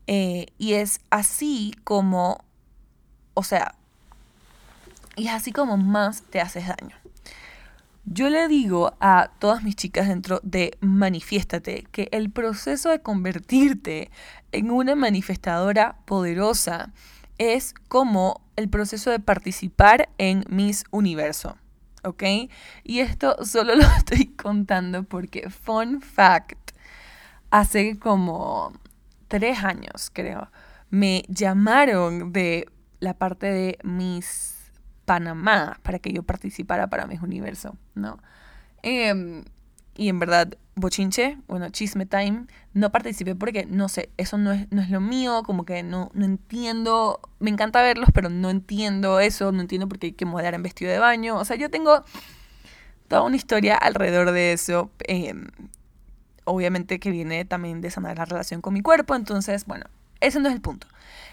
Eh, 0.08 0.48
y 0.60 0.74
es 0.74 1.00
así 1.10 1.74
como, 1.84 2.44
o 3.34 3.44
sea, 3.44 3.76
y 5.16 5.28
es 5.28 5.34
así 5.34 5.52
como 5.52 5.78
más 5.78 6.22
te 6.22 6.42
haces 6.42 6.68
daño. 6.68 6.96
Yo 8.08 8.30
le 8.30 8.48
digo 8.48 8.94
a 9.00 9.32
todas 9.40 9.64
mis 9.64 9.76
chicas 9.76 10.08
dentro 10.08 10.40
de 10.44 10.78
Manifiéstate 10.80 11.88
que 11.92 12.08
el 12.12 12.30
proceso 12.30 12.90
de 12.90 13.02
convertirte 13.02 14.12
en 14.52 14.70
una 14.70 14.94
manifestadora 14.94 15.98
poderosa 16.06 16.94
es 17.38 17.74
como 17.88 18.42
el 18.56 18.70
proceso 18.70 19.12
de 19.12 19.20
participar 19.20 20.10
en 20.18 20.46
Miss 20.50 20.86
Universo. 20.92 21.58
¿Ok? 22.04 22.24
Y 22.84 23.00
esto 23.00 23.44
solo 23.44 23.76
lo 23.76 23.86
estoy 23.98 24.28
contando 24.28 25.04
porque, 25.04 25.50
fun 25.50 26.02
fact, 26.02 26.72
hace 27.50 27.98
como 27.98 28.74
tres 29.28 29.64
años, 29.64 30.12
creo, 30.14 30.50
me 30.90 31.24
llamaron 31.28 32.32
de 32.32 32.68
la 33.00 33.16
parte 33.16 33.48
de 33.48 33.78
Miss 33.84 34.72
Panamá 35.06 35.80
para 35.84 36.00
que 36.00 36.14
yo 36.14 36.24
participara 36.24 36.88
para 36.88 37.08
Miss 37.08 37.22
Universo, 37.22 37.78
¿no? 37.96 38.20
Em, 38.82 39.44
y 39.96 40.10
en 40.10 40.20
verdad, 40.20 40.58
bochinche, 40.76 41.38
bueno, 41.48 41.70
chisme 41.70 42.06
time, 42.06 42.46
no 42.74 42.92
participé 42.92 43.34
porque, 43.36 43.66
no 43.66 43.88
sé, 43.88 44.10
eso 44.18 44.38
no 44.38 44.52
es, 44.52 44.70
no 44.72 44.82
es 44.82 44.90
lo 44.90 45.00
mío, 45.00 45.44
como 45.46 45.66
que 45.66 45.84
no, 45.84 46.12
no 46.14 46.26
entiendo, 46.26 47.22
me 47.40 47.50
encanta 47.50 47.82
verlos, 47.82 48.10
pero 48.14 48.30
no 48.30 48.50
entiendo 48.50 49.20
eso, 49.20 49.52
no 49.52 49.62
entiendo 49.62 49.88
por 49.88 50.00
qué 50.00 50.08
hay 50.08 50.14
que 50.14 50.26
modelar 50.26 50.54
en 50.54 50.64
vestido 50.64 50.92
de 50.92 51.00
baño, 51.00 51.38
o 51.38 51.46
sea, 51.46 51.56
yo 51.56 51.70
tengo 51.70 52.04
toda 53.08 53.22
una 53.22 53.38
historia 53.38 53.76
alrededor 53.76 54.32
de 54.32 54.54
eso, 54.54 54.92
em, 55.00 55.48
obviamente 56.44 57.00
que 57.00 57.10
viene 57.10 57.46
también 57.46 57.82
de 57.82 57.90
sanar 57.90 58.18
la 58.18 58.26
relación 58.26 58.62
con 58.62 58.74
mi 58.74 58.82
cuerpo, 58.82 59.16
entonces, 59.16 59.66
bueno, 59.66 59.86
ese 60.20 60.40
no 60.40 60.50
es 60.50 60.56
el 60.56 60.62
punto. 60.62 60.88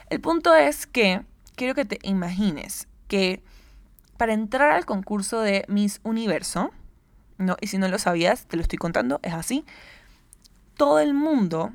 El 0.09 0.20
punto 0.20 0.55
es 0.55 0.87
que 0.87 1.22
quiero 1.57 1.74
que 1.74 1.85
te 1.85 1.98
imagines 2.02 2.87
que 3.09 3.42
para 4.16 4.35
entrar 4.35 4.70
al 4.70 4.85
concurso 4.85 5.40
de 5.40 5.64
Miss 5.68 6.00
Universo, 6.05 6.70
no, 7.38 7.57
y 7.61 7.66
si 7.68 7.79
no 7.79 7.88
lo 7.88 7.99
sabías, 7.99 8.47
te 8.47 8.57
lo 8.57 8.62
estoy 8.62 8.79
contando, 8.79 9.21
es 9.23 9.35
así. 9.35 9.64
Todo 10.77 10.99
el 11.01 11.14
mundo 11.14 11.73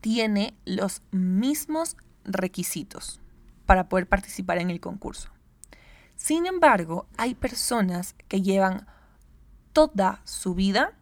tiene 0.00 0.54
los 0.64 1.02
mismos 1.10 1.96
requisitos 2.24 3.20
para 3.66 3.88
poder 3.88 4.06
participar 4.06 4.58
en 4.58 4.70
el 4.70 4.80
concurso. 4.80 5.30
Sin 6.16 6.46
embargo, 6.46 7.06
hay 7.16 7.34
personas 7.34 8.14
que 8.28 8.42
llevan 8.42 8.86
toda 9.72 10.20
su 10.24 10.54
vida 10.54 10.92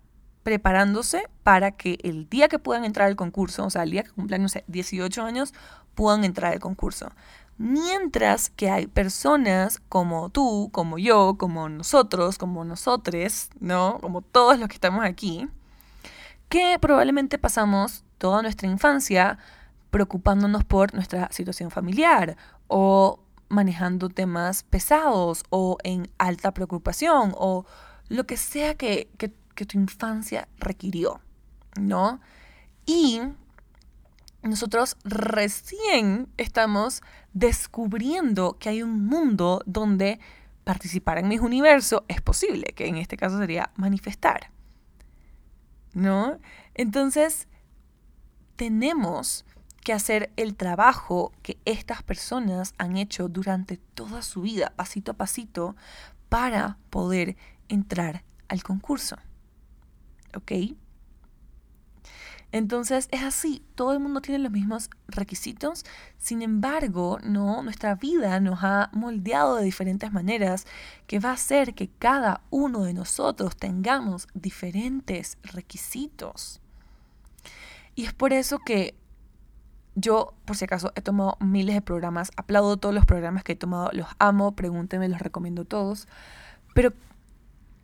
preparándose 0.42 1.28
para 1.42 1.72
que 1.72 1.98
el 2.02 2.28
día 2.28 2.48
que 2.48 2.58
puedan 2.58 2.84
entrar 2.84 3.08
al 3.08 3.16
concurso, 3.16 3.66
o 3.66 3.70
sea, 3.70 3.82
el 3.82 3.90
día 3.90 4.02
que 4.02 4.10
cumplan, 4.10 4.42
no 4.42 4.48
sé, 4.48 4.64
18 4.68 5.22
años, 5.22 5.52
puedan 5.94 6.24
entrar 6.24 6.52
al 6.52 6.60
concurso. 6.60 7.10
Mientras 7.58 8.50
que 8.50 8.70
hay 8.70 8.86
personas 8.86 9.80
como 9.88 10.30
tú, 10.30 10.70
como 10.72 10.96
yo, 10.96 11.36
como 11.36 11.68
nosotros, 11.68 12.38
como 12.38 12.64
nosotres, 12.64 13.50
¿no? 13.58 13.98
Como 14.00 14.22
todos 14.22 14.58
los 14.60 14.68
que 14.68 14.74
estamos 14.74 15.04
aquí, 15.04 15.48
que 16.48 16.78
probablemente 16.80 17.36
pasamos 17.36 18.04
toda 18.18 18.42
nuestra 18.42 18.68
infancia 18.68 19.38
preocupándonos 19.90 20.64
por 20.64 20.94
nuestra 20.94 21.28
situación 21.32 21.70
familiar 21.70 22.36
o 22.68 23.20
manejando 23.48 24.08
temas 24.08 24.62
pesados 24.62 25.42
o 25.50 25.78
en 25.82 26.08
alta 26.18 26.52
preocupación 26.52 27.34
o 27.36 27.66
lo 28.08 28.24
que 28.24 28.36
sea 28.36 28.76
que, 28.76 29.08
que 29.18 29.66
tu 29.66 29.78
infancia 29.78 30.46
requirió, 30.58 31.20
¿no? 31.76 32.20
Y 32.86 33.20
nosotros 34.42 34.96
recién 35.04 36.28
estamos 36.36 37.02
descubriendo 37.32 38.56
que 38.58 38.68
hay 38.68 38.82
un 38.82 39.06
mundo 39.06 39.62
donde 39.66 40.20
participar 40.64 41.18
en 41.18 41.28
mis 41.28 41.40
universo 41.40 42.04
es 42.08 42.20
posible, 42.20 42.72
que 42.74 42.86
en 42.86 42.96
este 42.96 43.16
caso 43.16 43.38
sería 43.38 43.70
manifestar. 43.76 44.50
¿No? 45.94 46.38
Entonces, 46.74 47.48
tenemos 48.56 49.44
que 49.82 49.92
hacer 49.92 50.30
el 50.36 50.54
trabajo 50.54 51.32
que 51.42 51.58
estas 51.64 52.02
personas 52.02 52.74
han 52.76 52.96
hecho 52.96 53.28
durante 53.28 53.78
toda 53.78 54.22
su 54.22 54.42
vida, 54.42 54.72
pasito 54.76 55.12
a 55.12 55.16
pasito, 55.16 55.76
para 56.28 56.76
poder 56.90 57.36
entrar 57.68 58.22
al 58.48 58.62
concurso. 58.62 59.16
¿Ok? 60.36 60.52
Entonces 62.50 63.08
es 63.10 63.22
así, 63.22 63.62
todo 63.74 63.92
el 63.92 64.00
mundo 64.00 64.22
tiene 64.22 64.38
los 64.38 64.50
mismos 64.50 64.88
requisitos, 65.06 65.84
sin 66.16 66.40
embargo, 66.40 67.18
no, 67.22 67.62
nuestra 67.62 67.94
vida 67.94 68.40
nos 68.40 68.60
ha 68.62 68.88
moldeado 68.92 69.56
de 69.56 69.64
diferentes 69.64 70.12
maneras 70.12 70.66
que 71.06 71.18
va 71.18 71.30
a 71.30 71.34
hacer 71.34 71.74
que 71.74 71.88
cada 71.98 72.40
uno 72.48 72.84
de 72.84 72.94
nosotros 72.94 73.56
tengamos 73.56 74.28
diferentes 74.32 75.36
requisitos. 75.42 76.60
Y 77.94 78.06
es 78.06 78.14
por 78.14 78.32
eso 78.32 78.60
que 78.60 78.94
yo, 79.94 80.32
por 80.46 80.56
si 80.56 80.64
acaso, 80.64 80.92
he 80.94 81.02
tomado 81.02 81.36
miles 81.40 81.74
de 81.74 81.82
programas, 81.82 82.30
aplaudo 82.36 82.76
todos 82.76 82.94
los 82.94 83.04
programas 83.04 83.44
que 83.44 83.52
he 83.52 83.56
tomado, 83.56 83.90
los 83.92 84.06
amo, 84.18 84.52
pregúntenme, 84.52 85.08
los 85.08 85.20
recomiendo 85.20 85.64
todos, 85.64 86.08
pero 86.74 86.94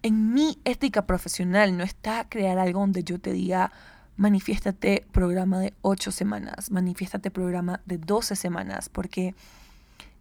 en 0.02 0.32
mi 0.32 0.58
ética 0.64 1.06
profesional 1.06 1.76
no 1.76 1.82
está 1.82 2.28
crear 2.28 2.58
algo 2.58 2.80
donde 2.80 3.02
yo 3.02 3.18
te 3.18 3.32
diga, 3.32 3.72
manifiéstate 4.16 5.06
programa 5.12 5.60
de 5.60 5.74
8 5.82 6.12
semanas, 6.12 6.70
manifiéstate 6.70 7.30
programa 7.30 7.80
de 7.86 7.98
12 7.98 8.36
semanas, 8.36 8.88
porque 8.88 9.34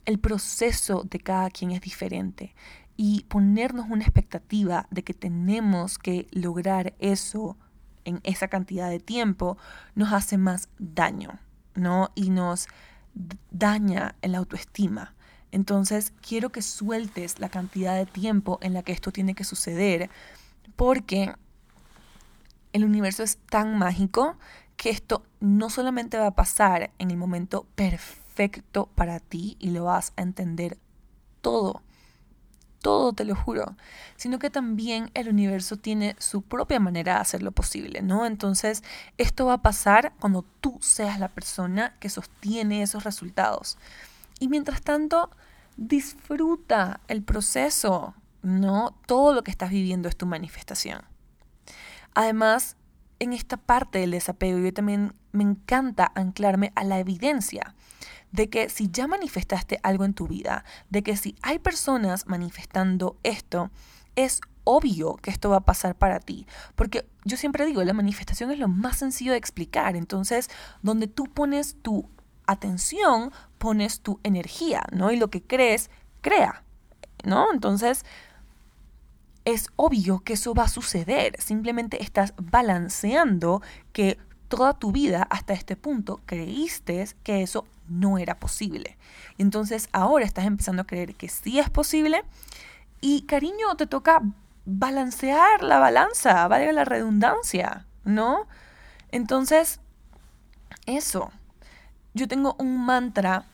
el 0.05 0.19
proceso 0.19 1.03
de 1.09 1.19
cada 1.19 1.49
quien 1.49 1.71
es 1.71 1.81
diferente 1.81 2.53
y 2.97 3.25
ponernos 3.27 3.87
una 3.89 4.03
expectativa 4.03 4.87
de 4.91 5.03
que 5.03 5.13
tenemos 5.13 5.97
que 5.97 6.27
lograr 6.31 6.93
eso 6.99 7.57
en 8.05 8.19
esa 8.23 8.47
cantidad 8.47 8.89
de 8.89 8.99
tiempo 8.99 9.57
nos 9.95 10.11
hace 10.11 10.37
más 10.37 10.69
daño, 10.77 11.39
¿no? 11.75 12.09
Y 12.15 12.29
nos 12.29 12.67
daña 13.51 14.15
el 14.21 14.35
autoestima. 14.35 15.13
Entonces, 15.51 16.13
quiero 16.27 16.49
que 16.49 16.61
sueltes 16.61 17.39
la 17.39 17.49
cantidad 17.49 17.95
de 17.95 18.05
tiempo 18.05 18.57
en 18.61 18.73
la 18.73 18.83
que 18.83 18.91
esto 18.91 19.11
tiene 19.11 19.35
que 19.35 19.43
suceder, 19.43 20.09
porque 20.75 21.33
el 22.73 22.83
universo 22.83 23.23
es 23.23 23.37
tan 23.49 23.77
mágico 23.77 24.37
que 24.75 24.89
esto 24.89 25.23
no 25.39 25.69
solamente 25.69 26.17
va 26.17 26.27
a 26.27 26.35
pasar 26.35 26.91
en 26.99 27.11
el 27.11 27.17
momento 27.17 27.65
perfecto 27.75 28.89
para 28.95 29.19
ti 29.19 29.55
y 29.59 29.69
lo 29.69 29.85
vas 29.85 30.11
a 30.17 30.23
entender 30.23 30.77
todo, 31.41 31.81
todo 32.81 33.13
te 33.13 33.25
lo 33.25 33.35
juro, 33.35 33.75
sino 34.17 34.39
que 34.39 34.49
también 34.49 35.11
el 35.13 35.29
universo 35.29 35.77
tiene 35.77 36.15
su 36.19 36.41
propia 36.41 36.79
manera 36.79 37.15
de 37.15 37.21
hacerlo 37.21 37.51
posible, 37.51 38.01
¿no? 38.01 38.25
Entonces, 38.25 38.83
esto 39.17 39.45
va 39.45 39.53
a 39.53 39.61
pasar 39.61 40.13
cuando 40.19 40.43
tú 40.59 40.79
seas 40.81 41.19
la 41.19 41.29
persona 41.29 41.95
que 41.99 42.09
sostiene 42.09 42.81
esos 42.81 43.03
resultados. 43.03 43.77
Y 44.39 44.49
mientras 44.49 44.81
tanto, 44.81 45.29
disfruta 45.77 46.99
el 47.07 47.23
proceso, 47.23 48.15
¿no? 48.41 48.95
Todo 49.05 49.33
lo 49.33 49.43
que 49.43 49.51
estás 49.51 49.69
viviendo 49.69 50.09
es 50.09 50.17
tu 50.17 50.25
manifestación. 50.25 51.12
Además, 52.15 52.77
en 53.19 53.33
esta 53.33 53.57
parte 53.57 53.99
del 53.99 54.11
desapego, 54.11 54.59
yo 54.59 54.73
también 54.73 55.13
me 55.31 55.43
encanta 55.43 56.11
anclarme 56.15 56.71
a 56.75 56.83
la 56.83 56.99
evidencia 56.99 57.75
de 58.31 58.49
que 58.49 58.69
si 58.69 58.89
ya 58.91 59.07
manifestaste 59.07 59.79
algo 59.83 60.05
en 60.05 60.13
tu 60.13 60.27
vida, 60.27 60.65
de 60.89 61.03
que 61.03 61.15
si 61.15 61.35
hay 61.41 61.59
personas 61.59 62.27
manifestando 62.27 63.17
esto, 63.23 63.69
es 64.15 64.41
obvio 64.63 65.15
que 65.17 65.29
esto 65.29 65.49
va 65.49 65.57
a 65.57 65.65
pasar 65.65 65.95
para 65.95 66.19
ti. 66.19 66.47
Porque 66.75 67.07
yo 67.25 67.37
siempre 67.37 67.65
digo, 67.65 67.83
la 67.83 67.93
manifestación 67.93 68.51
es 68.51 68.59
lo 68.59 68.67
más 68.67 68.97
sencillo 68.97 69.31
de 69.31 69.37
explicar. 69.37 69.95
Entonces, 69.95 70.49
donde 70.81 71.07
tú 71.07 71.25
pones 71.25 71.75
tu 71.81 72.09
atención, 72.47 73.31
pones 73.57 74.01
tu 74.01 74.19
energía, 74.23 74.83
¿no? 74.91 75.11
Y 75.11 75.17
lo 75.17 75.29
que 75.29 75.43
crees, 75.43 75.89
crea, 76.21 76.63
¿no? 77.23 77.51
Entonces, 77.53 78.05
es 79.45 79.69
obvio 79.75 80.19
que 80.19 80.33
eso 80.33 80.53
va 80.53 80.63
a 80.63 80.69
suceder. 80.69 81.35
Simplemente 81.39 82.01
estás 82.01 82.33
balanceando 82.37 83.61
que 83.91 84.17
toda 84.47 84.73
tu 84.73 84.91
vida 84.91 85.27
hasta 85.29 85.53
este 85.53 85.75
punto 85.75 86.21
creíste 86.25 87.07
que 87.23 87.41
eso 87.41 87.65
no 87.87 88.17
era 88.17 88.39
posible. 88.39 88.97
Entonces 89.37 89.89
ahora 89.91 90.25
estás 90.25 90.45
empezando 90.45 90.83
a 90.83 90.87
creer 90.87 91.15
que 91.15 91.29
sí 91.29 91.59
es 91.59 91.69
posible 91.69 92.23
y 93.01 93.23
cariño, 93.23 93.75
te 93.77 93.87
toca 93.87 94.21
balancear 94.65 95.63
la 95.63 95.79
balanza, 95.79 96.47
valga 96.47 96.71
la 96.71 96.85
redundancia, 96.85 97.85
¿no? 98.05 98.47
Entonces, 99.11 99.79
eso. 100.85 101.31
Yo 102.13 102.27
tengo 102.27 102.55
un 102.59 102.85
mantra 102.85 103.45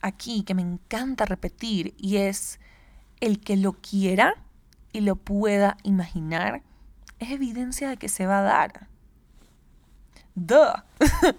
aquí 0.00 0.42
que 0.42 0.54
me 0.54 0.62
encanta 0.62 1.24
repetir 1.24 1.94
y 1.98 2.16
es 2.16 2.60
el 3.20 3.40
que 3.40 3.56
lo 3.56 3.74
quiera 3.74 4.36
y 4.92 5.00
lo 5.00 5.16
pueda 5.16 5.76
imaginar, 5.82 6.62
es 7.18 7.30
evidencia 7.30 7.88
de 7.88 7.96
que 7.96 8.08
se 8.08 8.26
va 8.26 8.38
a 8.38 8.42
dar. 8.42 8.88
Duh. 10.34 10.74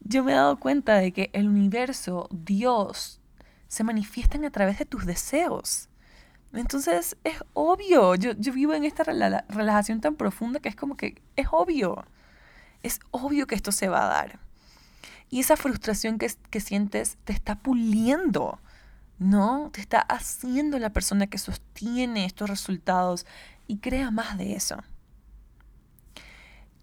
Yo 0.00 0.22
me 0.22 0.32
he 0.32 0.34
dado 0.34 0.58
cuenta 0.58 0.96
de 0.96 1.12
que 1.12 1.30
el 1.32 1.48
universo, 1.48 2.28
Dios, 2.30 3.20
se 3.68 3.84
manifiestan 3.84 4.44
a 4.44 4.50
través 4.50 4.78
de 4.78 4.84
tus 4.84 5.06
deseos. 5.06 5.88
Entonces 6.52 7.16
es 7.24 7.42
obvio, 7.52 8.14
yo, 8.14 8.34
vivo 8.52 8.74
en 8.74 8.84
esta 8.84 9.02
relajación 9.02 10.00
tan 10.00 10.14
profunda 10.14 10.60
que 10.60 10.68
es 10.68 10.76
como 10.76 10.96
que 10.96 11.20
es 11.34 11.48
obvio, 11.50 12.04
es 12.84 13.00
obvio 13.10 13.48
que 13.48 13.56
esto 13.56 13.72
se 13.72 13.88
va 13.88 14.04
a 14.04 14.08
dar. 14.08 14.38
Y 15.30 15.40
esa 15.40 15.56
frustración 15.56 16.18
que, 16.18 16.30
que 16.50 16.60
sientes 16.60 17.18
te 17.24 17.32
está 17.32 17.56
puliendo 17.56 18.60
¿no? 19.18 19.70
Te 19.72 19.80
está 19.80 20.00
haciendo 20.00 20.78
la 20.78 20.92
persona 20.92 21.26
que 21.26 21.38
sostiene 21.38 22.24
estos 22.24 22.50
resultados 22.50 23.26
y 23.66 23.78
crea 23.78 24.10
más 24.10 24.38
de 24.38 24.54
eso. 24.54 24.82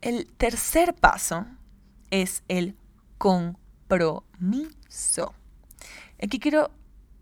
El 0.01 0.27
tercer 0.27 0.95
paso 0.95 1.45
es 2.09 2.43
el 2.47 2.75
compromiso. 3.17 5.33
Aquí 6.21 6.39
quiero 6.39 6.71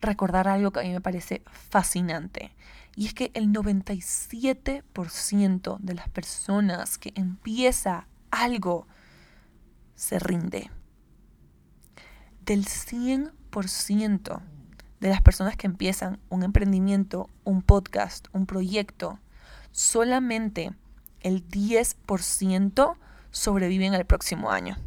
recordar 0.01 0.47
algo 0.47 0.71
que 0.71 0.79
a 0.79 0.83
mí 0.83 0.91
me 0.91 1.01
parece 1.01 1.41
fascinante. 1.45 2.51
Y 2.95 3.07
es 3.07 3.13
que 3.13 3.31
el 3.33 3.49
97% 3.49 5.77
de 5.79 5.93
las 5.93 6.07
personas 6.09 6.97
que 6.97 7.11
empieza 7.15 8.07
algo 8.31 8.87
se 9.95 10.19
rinde. 10.19 10.71
Del 12.45 12.65
100% 12.65 14.41
de 14.99 15.09
las 15.09 15.21
personas 15.21 15.55
que 15.55 15.67
empiezan 15.67 16.19
un 16.29 16.43
emprendimiento, 16.43 17.29
un 17.43 17.61
podcast, 17.61 18.27
un 18.33 18.45
proyecto, 18.45 19.19
solamente 19.71 20.71
el 21.21 21.47
10% 21.47 22.95
sobreviven 23.31 23.93
al 23.93 24.05
próximo 24.05 24.51
año. 24.51 24.77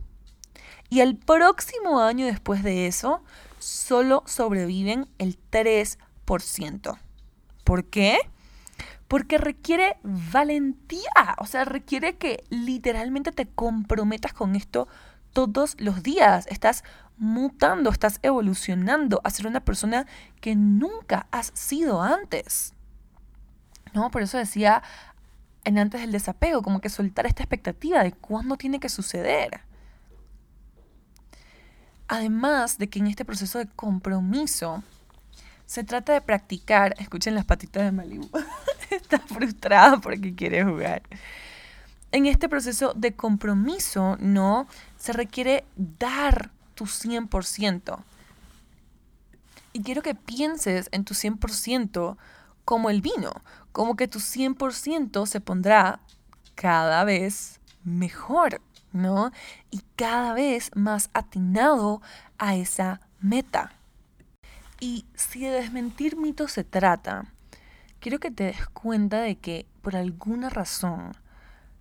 Y 0.88 1.00
el 1.00 1.16
próximo 1.16 2.00
año 2.00 2.26
después 2.26 2.62
de 2.62 2.86
eso, 2.86 3.22
solo 3.58 4.22
sobreviven 4.26 5.08
el 5.18 5.38
3%. 5.50 6.98
¿Por 7.64 7.84
qué? 7.86 8.18
Porque 9.08 9.38
requiere 9.38 9.96
valentía, 10.02 11.36
o 11.38 11.46
sea, 11.46 11.64
requiere 11.64 12.16
que 12.16 12.44
literalmente 12.50 13.32
te 13.32 13.46
comprometas 13.46 14.32
con 14.32 14.56
esto 14.56 14.88
todos 15.32 15.76
los 15.78 16.02
días. 16.02 16.46
Estás 16.48 16.84
mutando, 17.16 17.90
estás 17.90 18.18
evolucionando 18.22 19.20
a 19.24 19.30
ser 19.30 19.46
una 19.46 19.64
persona 19.64 20.06
que 20.40 20.56
nunca 20.56 21.26
has 21.30 21.52
sido 21.54 22.02
antes. 22.02 22.74
¿No? 23.94 24.10
Por 24.10 24.22
eso 24.22 24.38
decía 24.38 24.82
en 25.64 25.78
antes 25.78 26.00
del 26.00 26.12
desapego, 26.12 26.62
como 26.62 26.80
que 26.80 26.88
soltar 26.88 27.26
esta 27.26 27.42
expectativa 27.42 28.02
de 28.02 28.12
cuándo 28.12 28.56
tiene 28.56 28.80
que 28.80 28.88
suceder. 28.88 29.60
Además 32.08 32.78
de 32.78 32.88
que 32.88 32.98
en 32.98 33.06
este 33.06 33.24
proceso 33.24 33.58
de 33.58 33.66
compromiso 33.66 34.82
se 35.66 35.84
trata 35.84 36.12
de 36.12 36.20
practicar, 36.20 36.94
escuchen 36.98 37.34
las 37.34 37.44
patitas 37.44 37.84
de 37.84 37.92
Malibu, 37.92 38.28
está 38.90 39.18
frustrada 39.20 39.98
porque 39.98 40.34
quiere 40.34 40.64
jugar. 40.64 41.02
En 42.10 42.26
este 42.26 42.48
proceso 42.48 42.92
de 42.94 43.14
compromiso, 43.14 44.18
no, 44.20 44.66
se 44.98 45.12
requiere 45.14 45.64
dar 45.76 46.50
tu 46.74 46.84
100%. 46.84 47.98
Y 49.72 49.82
quiero 49.82 50.02
que 50.02 50.14
pienses 50.14 50.88
en 50.92 51.04
tu 51.04 51.14
100% 51.14 52.16
como 52.64 52.90
el 52.90 53.00
vino, 53.00 53.32
como 53.72 53.96
que 53.96 54.08
tu 54.08 54.18
100% 54.18 55.26
se 55.26 55.40
pondrá 55.40 56.00
cada 56.54 57.04
vez 57.04 57.60
mejor, 57.84 58.60
¿no? 58.92 59.32
Y 59.70 59.82
cada 59.96 60.34
vez 60.34 60.70
más 60.74 61.10
atinado 61.14 62.02
a 62.38 62.54
esa 62.54 63.00
meta. 63.20 63.72
Y 64.78 65.06
si 65.14 65.40
de 65.40 65.50
desmentir 65.50 66.16
mitos 66.16 66.52
se 66.52 66.64
trata, 66.64 67.26
quiero 68.00 68.18
que 68.18 68.30
te 68.30 68.44
des 68.44 68.66
cuenta 68.68 69.20
de 69.20 69.36
que 69.36 69.66
por 69.80 69.96
alguna 69.96 70.50
razón 70.50 71.12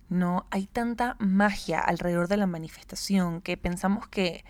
no 0.08 0.46
hay 0.50 0.66
tanta 0.66 1.16
magia 1.18 1.80
alrededor 1.80 2.28
de 2.28 2.36
la 2.36 2.46
manifestación 2.46 3.40
que 3.40 3.56
pensamos 3.56 4.08
que 4.08 4.44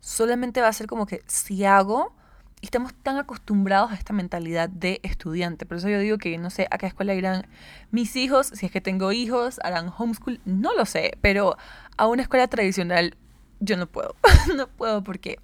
solamente 0.00 0.60
va 0.60 0.68
a 0.68 0.72
ser 0.72 0.86
como 0.86 1.06
que 1.06 1.22
si 1.26 1.64
hago 1.64 2.14
estamos 2.62 2.92
tan 2.94 3.16
acostumbrados 3.16 3.90
a 3.90 3.94
esta 3.94 4.12
mentalidad 4.12 4.68
de 4.68 5.00
estudiante. 5.02 5.64
Por 5.66 5.78
eso 5.78 5.88
yo 5.88 5.98
digo 5.98 6.18
que 6.18 6.36
no 6.38 6.50
sé 6.50 6.66
a 6.70 6.78
qué 6.78 6.86
escuela 6.86 7.14
irán 7.14 7.46
mis 7.90 8.16
hijos, 8.16 8.48
si 8.48 8.66
es 8.66 8.72
que 8.72 8.80
tengo 8.80 9.12
hijos, 9.12 9.58
harán 9.62 9.90
homeschool, 9.96 10.40
no 10.44 10.74
lo 10.74 10.84
sé, 10.84 11.16
pero 11.22 11.56
a 11.96 12.06
una 12.06 12.22
escuela 12.22 12.48
tradicional 12.48 13.16
yo 13.60 13.76
no 13.76 13.86
puedo, 13.86 14.14
no 14.56 14.68
puedo 14.68 15.02
porque 15.02 15.38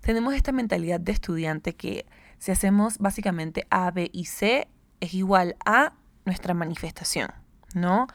tenemos 0.00 0.34
esta 0.34 0.52
mentalidad 0.52 1.00
de 1.00 1.12
estudiante 1.12 1.74
que 1.74 2.06
si 2.38 2.52
hacemos 2.52 2.98
básicamente 2.98 3.66
A, 3.70 3.90
B 3.90 4.10
y 4.12 4.24
C 4.24 4.68
es 5.00 5.14
igual 5.14 5.56
a 5.64 5.92
nuestra 6.24 6.54
manifestación, 6.54 7.28
¿no? 7.74 8.06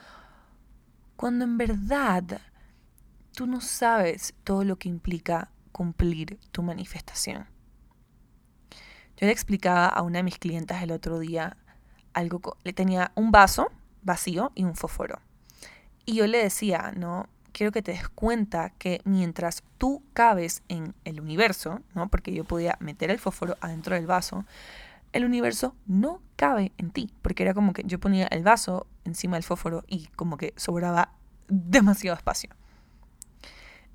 Cuando 1.15 1.45
en 1.45 1.57
verdad 1.57 2.41
tú 3.33 3.45
no 3.45 3.61
sabes 3.61 4.33
todo 4.43 4.63
lo 4.63 4.77
que 4.77 4.89
implica 4.89 5.51
cumplir 5.75 6.39
tu 6.53 6.63
manifestación. 6.63 7.47
Yo 9.17 9.25
le 9.25 9.31
explicaba 9.33 9.87
a 9.87 10.03
una 10.03 10.19
de 10.19 10.23
mis 10.23 10.39
clientas 10.39 10.81
el 10.81 10.93
otro 10.93 11.19
día 11.19 11.57
algo, 12.13 12.55
le 12.63 12.71
tenía 12.71 13.11
un 13.15 13.29
vaso 13.31 13.67
vacío 14.01 14.53
y 14.55 14.63
un 14.63 14.77
fósforo. 14.77 15.19
Y 16.05 16.15
yo 16.15 16.27
le 16.27 16.37
decía, 16.37 16.93
no, 16.95 17.27
quiero 17.51 17.73
que 17.73 17.81
te 17.81 17.91
des 17.91 18.07
cuenta 18.07 18.69
que 18.69 19.01
mientras 19.03 19.63
tú 19.77 20.01
cabes 20.13 20.63
en 20.69 20.95
el 21.03 21.19
universo, 21.19 21.81
¿no? 21.93 22.07
Porque 22.07 22.33
yo 22.33 22.45
podía 22.45 22.77
meter 22.79 23.11
el 23.11 23.19
fósforo 23.19 23.57
adentro 23.59 23.95
del 23.95 24.07
vaso, 24.07 24.45
el 25.11 25.25
universo 25.25 25.75
no 25.87 26.21
cabe 26.37 26.71
en 26.77 26.91
ti, 26.91 27.11
porque 27.21 27.43
era 27.43 27.53
como 27.53 27.73
que 27.73 27.83
yo 27.83 27.99
ponía 27.99 28.27
el 28.27 28.43
vaso 28.43 28.87
encima 29.03 29.35
del 29.35 29.43
fósforo 29.43 29.83
y 29.89 30.07
como 30.15 30.37
que 30.37 30.53
sobraba 30.55 31.11
demasiado 31.49 32.15
espacio. 32.15 32.55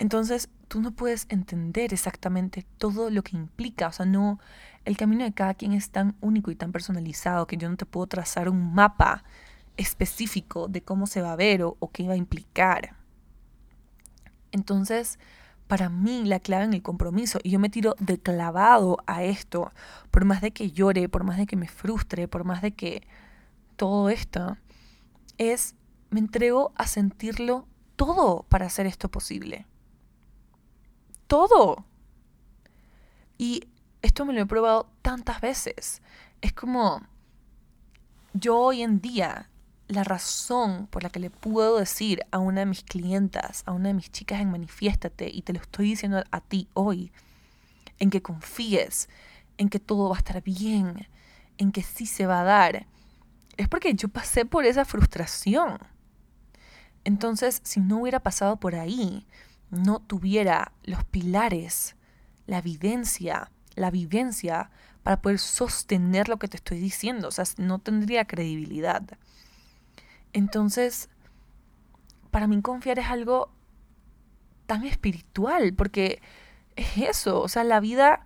Entonces, 0.01 0.49
tú 0.69 0.81
no 0.81 0.93
puedes 0.93 1.27
entender 1.29 1.93
exactamente 1.93 2.65
todo 2.79 3.11
lo 3.11 3.23
que 3.23 3.37
implica, 3.37 3.89
o 3.89 3.93
sea, 3.93 4.07
no, 4.07 4.41
el 4.87 4.97
camino 4.97 5.25
de 5.25 5.35
cada 5.35 5.53
quien 5.53 5.75
es 5.75 5.91
tan 5.91 6.17
único 6.23 6.51
y 6.51 6.57
tan 6.57 6.73
personalizado 6.73 7.47
que 7.47 7.59
yo 7.59 7.69
no 7.69 7.77
te 7.77 7.85
puedo 7.85 8.07
trazar 8.07 8.49
un 8.49 8.73
mapa 8.73 9.25
específico 9.77 10.69
de 10.69 10.81
cómo 10.81 11.07
se 11.07 11.21
va 11.21 11.35
a 11.35 11.37
ver 11.37 11.63
o, 11.63 11.77
qué 11.93 12.09
va 12.09 12.15
a 12.15 12.17
implicar. 12.17 12.97
Entonces, 14.53 15.19
para 15.69 15.91
mí 15.91 16.25
la 16.25 16.41
clave 16.41 16.65
en 16.65 16.73
el 16.73 16.83
compromiso, 16.83 17.39
y 17.43 17.51
yo 17.51 17.59
me 17.59 17.69
tiro 17.69 17.95
de 17.99 18.19
clavado 18.19 18.97
a 19.07 19.23
esto, 19.23 19.71
por 20.11 20.25
más 20.25 20.41
de 20.41 20.53
que 20.53 20.71
llore, 20.71 21.11
por 21.11 21.25
más 21.25 21.37
de 21.37 21.47
que 21.47 21.57
me 21.57 21.69
frustre, 21.69 22.27
por 22.27 22.45
más 22.45 22.63
de 22.63 22.73
que 22.73 23.07
todo 23.77 24.09
esto, 24.09 24.57
es 25.37 25.75
me 26.09 26.21
entrego 26.21 26.73
a 26.77 26.87
sentirlo 26.87 27.67
todo 27.97 28.47
para 28.49 28.65
hacer 28.65 28.87
esto 28.87 29.11
posible. 29.11 29.67
Todo. 31.31 31.85
Y 33.39 33.69
esto 34.03 34.25
me 34.25 34.33
lo 34.33 34.41
he 34.41 34.47
probado 34.47 34.91
tantas 35.01 35.41
veces. 35.41 36.03
Es 36.41 36.53
como 36.53 37.03
yo 38.33 38.59
hoy 38.59 38.83
en 38.83 39.01
día, 39.01 39.49
la 39.87 40.03
razón 40.03 40.89
por 40.89 41.05
la 41.05 41.11
que 41.11 41.21
le 41.21 41.31
puedo 41.31 41.79
decir 41.79 42.27
a 42.33 42.39
una 42.39 42.63
de 42.63 42.67
mis 42.67 42.83
clientas, 42.83 43.63
a 43.67 43.71
una 43.71 43.91
de 43.91 43.95
mis 43.95 44.11
chicas 44.11 44.41
en 44.41 44.51
Manifiéstate, 44.51 45.31
y 45.33 45.43
te 45.43 45.53
lo 45.53 45.61
estoy 45.61 45.91
diciendo 45.91 46.25
a 46.33 46.41
ti 46.41 46.67
hoy, 46.75 47.13
en 48.01 48.11
que 48.11 48.23
confíes, 48.23 49.09
en 49.57 49.69
que 49.69 49.79
todo 49.79 50.09
va 50.09 50.17
a 50.17 50.19
estar 50.19 50.43
bien, 50.43 51.07
en 51.59 51.71
que 51.71 51.85
sí 51.85 52.07
se 52.07 52.27
va 52.27 52.41
a 52.41 52.45
dar, 52.45 52.89
es 53.57 53.69
porque 53.69 53.95
yo 53.95 54.09
pasé 54.09 54.45
por 54.45 54.65
esa 54.65 54.85
frustración. 54.85 55.79
Entonces, 57.05 57.61
si 57.63 57.79
no 57.79 58.01
hubiera 58.01 58.19
pasado 58.19 58.57
por 58.57 58.75
ahí, 58.75 59.29
no 59.71 60.01
tuviera 60.01 60.73
los 60.85 61.05
pilares, 61.05 61.97
la 62.47 62.59
evidencia, 62.59 63.51
la 63.75 63.91
vivencia 63.91 64.71
para 65.03 65.21
poder 65.21 65.39
sostener 65.39 66.29
lo 66.29 66.39
que 66.39 66.49
te 66.49 66.57
estoy 66.57 66.79
diciendo. 66.79 67.29
O 67.29 67.31
sea, 67.31 67.45
no 67.57 67.79
tendría 67.79 68.25
credibilidad. 68.27 69.03
Entonces, 70.33 71.09
para 72.31 72.47
mí 72.47 72.61
confiar 72.63 72.99
es 72.99 73.07
algo 73.07 73.53
tan 74.67 74.85
espiritual, 74.85 75.75
porque 75.75 76.23
es 76.77 76.99
eso, 76.99 77.41
o 77.41 77.49
sea, 77.49 77.65
la 77.65 77.81
vida... 77.81 78.25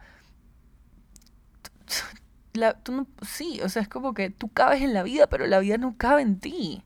La, 2.53 2.75
tú 2.75 2.93
no, 2.93 3.07
sí, 3.27 3.61
o 3.65 3.69
sea, 3.69 3.83
es 3.83 3.89
como 3.89 4.15
que 4.15 4.31
tú 4.31 4.49
cabes 4.49 4.81
en 4.83 4.95
la 4.95 5.03
vida, 5.03 5.27
pero 5.27 5.47
la 5.47 5.59
vida 5.59 5.77
no 5.77 5.97
cabe 5.97 6.23
en 6.23 6.39
ti. 6.39 6.85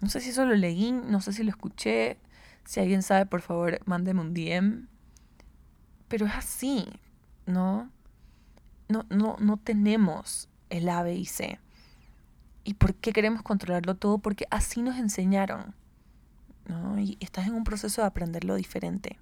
No 0.00 0.08
sé 0.08 0.20
si 0.20 0.30
eso 0.30 0.44
lo 0.44 0.56
leí, 0.56 0.90
no 0.90 1.20
sé 1.20 1.32
si 1.32 1.44
lo 1.44 1.50
escuché. 1.50 2.18
Si 2.68 2.80
alguien 2.80 3.02
sabe, 3.02 3.24
por 3.24 3.40
favor, 3.40 3.80
mándeme 3.86 4.20
un 4.20 4.34
DM. 4.34 4.88
Pero 6.06 6.26
es 6.26 6.34
así. 6.34 6.86
¿no? 7.46 7.90
No, 8.90 9.06
no, 9.08 9.38
no 9.40 9.56
tenemos 9.56 10.50
el 10.68 10.90
A, 10.90 11.02
B 11.02 11.14
y 11.14 11.24
C. 11.24 11.58
¿Y 12.64 12.74
por 12.74 12.94
qué 12.94 13.14
queremos 13.14 13.40
controlarlo 13.40 13.94
todo? 13.94 14.18
Porque 14.18 14.44
así 14.50 14.82
nos 14.82 14.98
enseñaron. 14.98 15.74
¿no? 16.66 17.00
Y 17.00 17.16
estás 17.20 17.46
en 17.46 17.54
un 17.54 17.64
proceso 17.64 18.02
de 18.02 18.08
aprenderlo 18.08 18.54
diferente. 18.56 19.18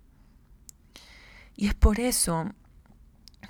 Y 1.55 1.69
es 1.69 1.75
por 1.75 2.01
eso 2.01 2.51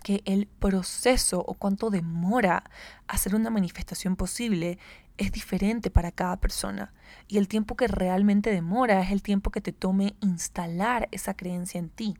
que 0.02 0.20
el 0.26 0.46
proceso 0.46 1.40
o 1.40 1.54
cuánto 1.54 1.88
demora 1.88 2.70
hacer 3.08 3.34
una 3.34 3.48
manifestación 3.48 4.14
posible 4.14 4.78
es 5.18 5.32
diferente 5.32 5.90
para 5.90 6.12
cada 6.12 6.36
persona. 6.36 6.92
Y 7.28 7.38
el 7.38 7.48
tiempo 7.48 7.76
que 7.76 7.88
realmente 7.88 8.50
demora 8.50 9.00
es 9.00 9.10
el 9.10 9.22
tiempo 9.22 9.50
que 9.50 9.60
te 9.60 9.72
tome 9.72 10.14
instalar 10.20 11.08
esa 11.12 11.34
creencia 11.34 11.78
en 11.78 11.88
ti. 11.88 12.16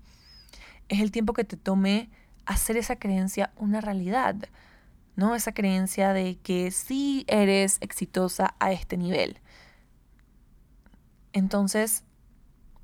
Es 0.89 1.01
el 1.01 1.11
tiempo 1.11 1.33
que 1.33 1.45
te 1.45 1.57
tome 1.57 2.11
hacer 2.47 2.77
esa 2.77 2.97
creencia 2.97 3.53
una 3.57 3.81
realidad, 3.81 4.37
¿no? 5.17 5.35
Esa 5.35 5.53
creencia 5.53 6.13
de 6.13 6.39
que 6.43 6.71
sí 6.71 7.25
eres 7.29 7.79
exitosa 7.81 8.55
a 8.61 8.73
este 8.73 8.97
nivel. 8.97 9.41
Entonces, 11.33 12.05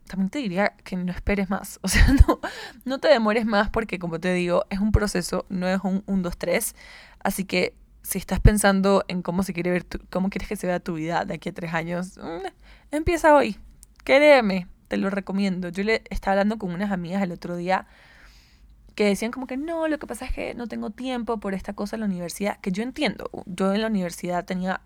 también 0.09 0.31
te 0.31 0.41
diría 0.41 0.75
que 0.85 0.97
no 0.97 1.13
esperes 1.13 1.49
más, 1.49 1.79
o 1.83 1.89
sea, 1.89 2.07
no, 2.27 2.41
no 2.85 2.99
te 2.99 3.09
demores 3.09 3.47
más 3.47 3.71
porque 3.71 3.99
como 3.99 4.21
te 4.21 4.35
digo, 4.35 4.67
es 4.69 4.79
un 4.79 4.93
proceso, 4.93 5.47
no 5.49 5.69
es 5.69 5.81
un 5.83 6.03
1, 6.07 6.23
2, 6.23 6.37
3, 6.37 6.75
así 7.21 7.45
que 7.45 7.75
si 8.03 8.19
estás 8.19 8.41
pensando 8.41 9.05
en 9.09 9.23
cómo 9.23 9.43
se 9.43 9.53
quiere 9.53 9.71
ver 9.71 9.87
cómo 10.11 10.29
quieres 10.31 10.49
que 10.49 10.57
se 10.57 10.67
vea 10.67 10.81
tu 10.81 10.95
vida 10.95 11.25
de 11.25 11.35
aquí 11.35 11.49
a 11.49 11.53
tres 11.55 11.73
años, 11.73 12.19
mm, 12.19 12.47
empieza 12.91 13.35
hoy. 13.35 13.57
Créeme, 14.05 14.67
te 14.89 14.97
lo 14.97 15.11
recomiendo. 15.11 15.69
Yo 15.69 15.85
le 15.85 16.03
estaba 16.11 16.33
hablando 16.33 16.59
con 16.59 16.73
unas 16.73 16.91
amigas 16.91 17.23
el 17.23 17.33
otro 17.33 17.57
día 17.57 17.87
que 18.95 19.07
decían 19.07 19.31
como 19.31 19.47
que 19.47 19.57
no, 19.57 19.89
lo 19.89 19.99
que 19.99 20.07
pasa 20.07 20.27
es 20.27 20.33
que 20.33 20.55
no 20.55 20.67
tengo 20.67 20.91
tiempo 20.91 21.39
por 21.39 21.55
esta 21.55 21.73
cosa 21.73 21.97
en 21.97 22.01
la 22.01 22.07
universidad, 22.07 22.61
que 22.61 22.73
yo 22.73 22.83
entiendo, 22.83 23.31
yo 23.47 23.73
en 23.73 23.81
la 23.81 23.87
universidad 23.87 24.45
tenía, 24.45 24.83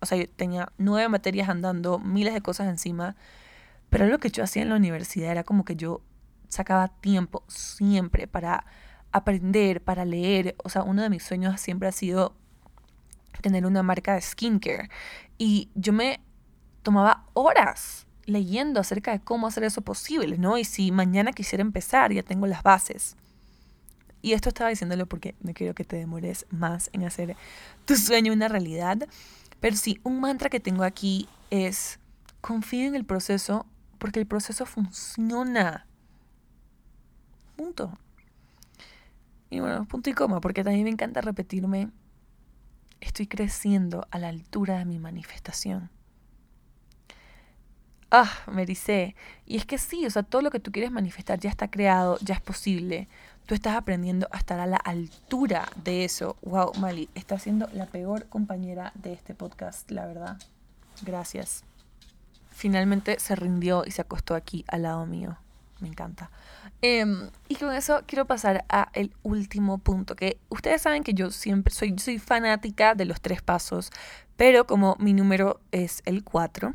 o 0.00 0.06
sea, 0.06 0.16
yo 0.16 0.28
tenía 0.30 0.72
nueve 0.78 1.08
materias 1.08 1.48
andando, 1.48 1.98
miles 1.98 2.32
de 2.32 2.40
cosas 2.40 2.68
encima, 2.68 3.16
pero 3.90 4.06
lo 4.06 4.18
que 4.18 4.30
yo 4.30 4.42
hacía 4.42 4.62
en 4.62 4.70
la 4.70 4.76
universidad 4.76 5.30
era 5.30 5.44
como 5.44 5.64
que 5.64 5.76
yo 5.76 6.00
sacaba 6.48 6.88
tiempo 6.88 7.44
siempre 7.48 8.26
para 8.26 8.64
aprender, 9.12 9.82
para 9.82 10.04
leer, 10.04 10.54
o 10.64 10.68
sea, 10.68 10.82
uno 10.82 11.02
de 11.02 11.10
mis 11.10 11.22
sueños 11.22 11.60
siempre 11.60 11.88
ha 11.88 11.92
sido 11.92 12.34
tener 13.42 13.66
una 13.66 13.82
marca 13.82 14.14
de 14.14 14.20
skincare 14.20 14.90
y 15.38 15.70
yo 15.74 15.92
me 15.92 16.20
tomaba 16.82 17.24
horas 17.34 18.06
leyendo 18.26 18.80
acerca 18.80 19.12
de 19.12 19.20
cómo 19.20 19.46
hacer 19.46 19.64
eso 19.64 19.82
posible, 19.82 20.38
¿no? 20.38 20.58
Y 20.58 20.64
si 20.64 20.92
mañana 20.92 21.32
quisiera 21.32 21.62
empezar, 21.62 22.12
ya 22.12 22.22
tengo 22.22 22.46
las 22.46 22.62
bases. 22.62 23.16
Y 24.22 24.32
esto 24.32 24.50
estaba 24.50 24.70
diciéndolo 24.70 25.06
porque 25.06 25.34
no 25.40 25.52
quiero 25.54 25.74
que 25.74 25.84
te 25.84 25.96
demores 25.96 26.46
más 26.50 26.90
en 26.92 27.04
hacer 27.04 27.36
tu 27.86 27.96
sueño 27.96 28.32
una 28.32 28.48
realidad. 28.48 29.08
Pero 29.60 29.76
sí, 29.76 29.98
un 30.04 30.20
mantra 30.20 30.50
que 30.50 30.60
tengo 30.60 30.84
aquí 30.84 31.28
es 31.50 31.98
confía 32.40 32.86
en 32.86 32.94
el 32.94 33.04
proceso 33.04 33.66
porque 33.98 34.20
el 34.20 34.26
proceso 34.26 34.66
funciona. 34.66 35.86
Punto. 37.56 37.98
Y 39.50 39.60
bueno, 39.60 39.84
punto 39.86 40.08
y 40.10 40.12
coma, 40.12 40.40
porque 40.40 40.62
también 40.62 40.84
me 40.84 40.90
encanta 40.90 41.20
repetirme, 41.20 41.90
estoy 43.00 43.26
creciendo 43.26 44.06
a 44.10 44.18
la 44.18 44.28
altura 44.28 44.78
de 44.78 44.84
mi 44.84 44.98
manifestación. 44.98 45.90
Ah, 48.10 48.30
me 48.50 48.66
dice. 48.66 49.14
Y 49.46 49.56
es 49.56 49.66
que 49.66 49.78
sí, 49.78 50.04
o 50.04 50.10
sea, 50.10 50.22
todo 50.24 50.42
lo 50.42 50.50
que 50.50 50.58
tú 50.58 50.72
quieres 50.72 50.90
manifestar 50.90 51.38
ya 51.38 51.48
está 51.48 51.70
creado, 51.70 52.18
ya 52.20 52.34
es 52.34 52.40
posible 52.40 53.08
tú 53.50 53.56
estás 53.56 53.74
aprendiendo 53.74 54.28
a 54.30 54.38
estar 54.38 54.60
a 54.60 54.66
la 54.68 54.76
altura 54.76 55.68
de 55.82 56.04
eso. 56.04 56.36
Wow, 56.42 56.72
Mali, 56.78 57.08
estás 57.16 57.42
siendo 57.42 57.68
la 57.72 57.86
peor 57.86 58.26
compañera 58.26 58.92
de 58.94 59.12
este 59.12 59.34
podcast, 59.34 59.90
la 59.90 60.06
verdad. 60.06 60.38
Gracias. 61.02 61.64
finalmente 62.52 63.18
se 63.18 63.34
rindió 63.34 63.82
y 63.84 63.90
se 63.90 64.02
acostó 64.02 64.36
aquí 64.36 64.64
al 64.68 64.82
lado 64.82 65.04
mío. 65.04 65.36
Me 65.80 65.88
encanta. 65.88 66.30
Em, 66.82 67.30
y 67.48 67.56
con 67.56 67.72
eso 67.72 68.02
quiero 68.06 68.26
pasar 68.26 68.64
a 68.68 68.90
el 68.92 69.14
último 69.22 69.78
punto, 69.78 70.16
que 70.16 70.38
ustedes 70.48 70.82
saben 70.82 71.02
que 71.02 71.14
yo 71.14 71.30
siempre 71.30 71.74
soy, 71.74 71.98
soy 71.98 72.18
fanática 72.18 72.94
de 72.94 73.04
los 73.04 73.20
tres 73.20 73.42
pasos, 73.42 73.90
pero 74.36 74.66
como 74.66 74.96
mi 74.98 75.12
número 75.12 75.60
es 75.72 76.02
el 76.06 76.24
4, 76.24 76.74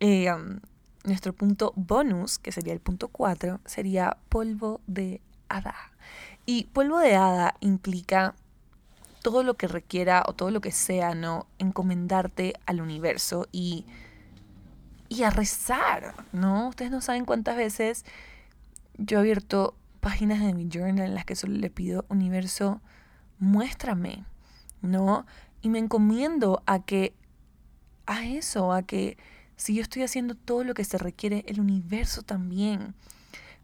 em, 0.00 0.60
nuestro 1.04 1.32
punto 1.34 1.72
bonus, 1.76 2.38
que 2.38 2.52
sería 2.52 2.72
el 2.72 2.80
punto 2.80 3.08
4, 3.08 3.60
sería 3.64 4.16
polvo 4.28 4.80
de 4.86 5.20
hada. 5.48 5.74
Y 6.46 6.64
polvo 6.64 6.98
de 6.98 7.16
hada 7.16 7.54
implica 7.60 8.34
todo 9.22 9.42
lo 9.42 9.54
que 9.54 9.68
requiera 9.68 10.22
o 10.26 10.34
todo 10.34 10.50
lo 10.50 10.60
que 10.60 10.72
sea, 10.72 11.14
¿no? 11.14 11.46
Encomendarte 11.58 12.54
al 12.64 12.80
universo 12.80 13.48
y, 13.52 13.84
y 15.08 15.24
a 15.24 15.30
rezar, 15.30 16.14
¿no? 16.32 16.68
Ustedes 16.68 16.90
no 16.90 17.00
saben 17.00 17.24
cuántas 17.24 17.56
veces 17.56 18.04
yo 18.98 19.18
he 19.18 19.20
abierto 19.20 19.76
páginas 20.00 20.40
de 20.40 20.54
mi 20.54 20.68
journal 20.68 21.06
en 21.06 21.14
las 21.14 21.24
que 21.24 21.36
solo 21.36 21.54
le 21.54 21.70
pido, 21.70 22.04
universo, 22.08 22.80
muéstrame, 23.38 24.24
¿no? 24.82 25.26
Y 25.62 25.68
me 25.68 25.78
encomiendo 25.78 26.62
a 26.66 26.84
que, 26.84 27.14
a 28.06 28.24
eso, 28.24 28.72
a 28.72 28.82
que 28.82 29.16
si 29.56 29.74
yo 29.74 29.82
estoy 29.82 30.02
haciendo 30.02 30.34
todo 30.34 30.64
lo 30.64 30.74
que 30.74 30.84
se 30.84 30.98
requiere, 30.98 31.44
el 31.48 31.60
universo 31.60 32.22
también 32.22 32.94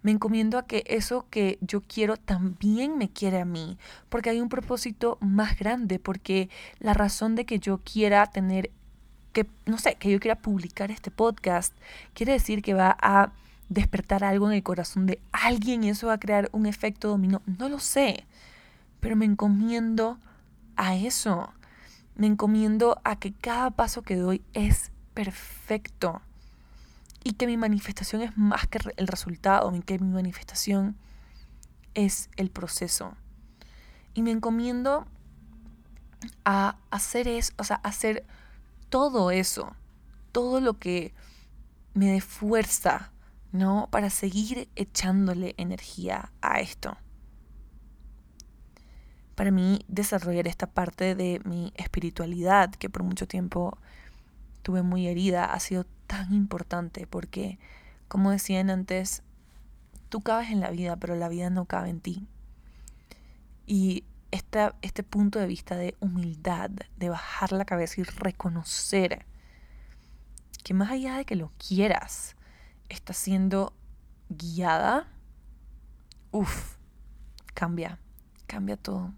me 0.03 0.11
encomiendo 0.11 0.59
a 0.59 0.67
que 0.67 0.85
eso 0.87 1.27
que 1.31 1.59
yo 1.61 1.81
quiero 1.81 2.17
también 2.17 2.99
me 2.99 3.09
quiere 3.09 3.41
a 3.41 3.45
mí, 3.45 3.79
porque 4.09 4.31
hay 4.31 4.41
un 4.41 4.49
propósito 4.49 5.17
más 5.21 5.59
grande, 5.59 5.99
porque 5.99 6.51
la 6.81 6.93
razón 6.93 7.35
de 7.35 7.45
que 7.45 7.61
yo 7.61 7.79
quiera 7.79 8.27
tener, 8.27 8.71
que 9.33 9.47
no 9.65 9.79
sé, 9.79 9.95
que 9.95 10.11
yo 10.11 10.19
quiera 10.19 10.37
publicar 10.37 10.91
este 10.91 11.11
podcast, 11.11 11.75
quiere 12.15 12.33
decir 12.33 12.63
que 12.63 12.75
va 12.75 12.97
a 13.01 13.33
despertar 13.69 14.25
algo 14.25 14.49
en 14.49 14.55
el 14.55 14.63
corazón 14.63 15.07
de 15.07 15.21
alguien 15.33 15.85
y 15.85 15.91
eso 15.91 16.09
va 16.09 16.15
a 16.15 16.21
crear 16.21 16.49
un 16.53 16.67
efecto 16.67 17.09
dominó. 17.09 17.43
No 17.47 17.69
lo 17.69 17.79
sé, 17.79 18.27
pero 19.01 19.17
me 19.17 19.25
encomiendo 19.25 20.19
a 20.77 20.97
eso. 20.97 21.53
Me 22.15 22.27
encomiendo 22.27 23.01
a 23.05 23.17
que 23.17 23.33
cada 23.33 23.71
paso 23.71 24.03
que 24.03 24.17
doy 24.17 24.43
es 24.53 24.91
perfecto 25.15 26.21
y 27.25 27.35
que 27.35 27.47
mi 27.47 27.57
manifestación 27.57 28.23
es 28.23 28.37
más 28.37 28.67
que 28.67 28.79
el 28.97 29.07
resultado, 29.07 29.73
que 29.87 29.99
mi 29.99 30.13
manifestación 30.13 30.97
es 31.95 32.29
el 32.37 32.51
proceso. 32.51 33.15
Y 34.15 34.23
me 34.23 34.31
encomiendo 34.31 35.07
a 36.45 36.77
hacer 36.91 37.29
eso, 37.29 37.53
o 37.59 37.65
sea, 37.65 37.77
hacer 37.77 38.25
todo 38.89 39.31
eso, 39.31 39.75
todo 40.33 40.61
lo 40.61 40.79
que 40.79 41.15
me 41.95 42.11
dé 42.11 42.21
fuerza, 42.21 43.12
¿no? 43.53 43.89
Para 43.91 44.11
seguir 44.11 44.69
echándole 44.77 45.55
energía 45.59 46.33
a 46.41 46.61
esto. 46.61 46.97
Para 49.35 49.51
mí, 49.51 49.85
desarrollar 49.89 50.47
esta 50.49 50.67
parte 50.67 51.15
de 51.15 51.41
mi 51.45 51.73
espiritualidad, 51.77 52.71
que 52.75 52.91
por 52.91 53.03
mucho 53.03 53.27
tiempo 53.27 53.79
tuve 54.63 54.83
muy 54.83 55.07
herida, 55.07 55.45
ha 55.45 55.61
sido 55.61 55.85
tan 56.07 56.33
importante 56.33 57.07
porque, 57.07 57.59
como 58.09 58.31
decían 58.31 58.71
antes, 58.71 59.23
tú 60.09 60.21
cabes 60.21 60.51
en 60.51 60.61
la 60.61 60.71
vida, 60.71 60.97
pero 60.97 61.17
la 61.17 61.29
vida 61.29 61.51
no 61.51 61.65
cabe 61.65 61.91
en 61.91 62.01
ti. 62.01 62.27
Y 63.67 64.05
esta, 64.31 64.77
este 64.83 65.03
punto 65.03 65.39
de 65.39 65.47
vista 65.47 65.77
de 65.77 65.97
humildad, 66.01 66.71
de 66.97 67.09
bajar 67.09 67.53
la 67.53 67.65
cabeza 67.65 68.01
y 68.01 68.05
reconocer 68.05 69.27
que 70.65 70.75
más 70.75 70.91
allá 70.91 71.17
de 71.17 71.25
que 71.25 71.37
lo 71.37 71.53
quieras, 71.59 72.37
está 72.93 73.13
siendo 73.13 73.73
guiada, 74.29 75.09
uff, 76.31 76.77
cambia, 77.55 77.99
cambia 78.47 78.77
todo. 78.77 79.13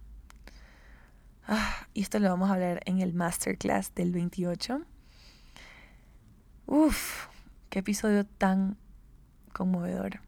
Ah, 1.47 1.87
y 1.93 2.03
esto 2.03 2.19
lo 2.19 2.31
vamos 2.31 2.51
a 2.51 2.55
hablar 2.55 2.81
en 2.87 3.01
el 3.01 3.13
masterclass 3.13 3.95
del 3.95 4.13
28. 4.13 4.83
Uf, 6.67 7.27
qué 7.69 7.81
episodio 7.81 8.25
tan 8.25 8.79
conmovedor. 9.53 10.21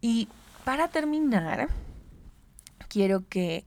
Y 0.00 0.28
para 0.64 0.88
terminar, 0.88 1.68
quiero 2.88 3.28
que 3.28 3.64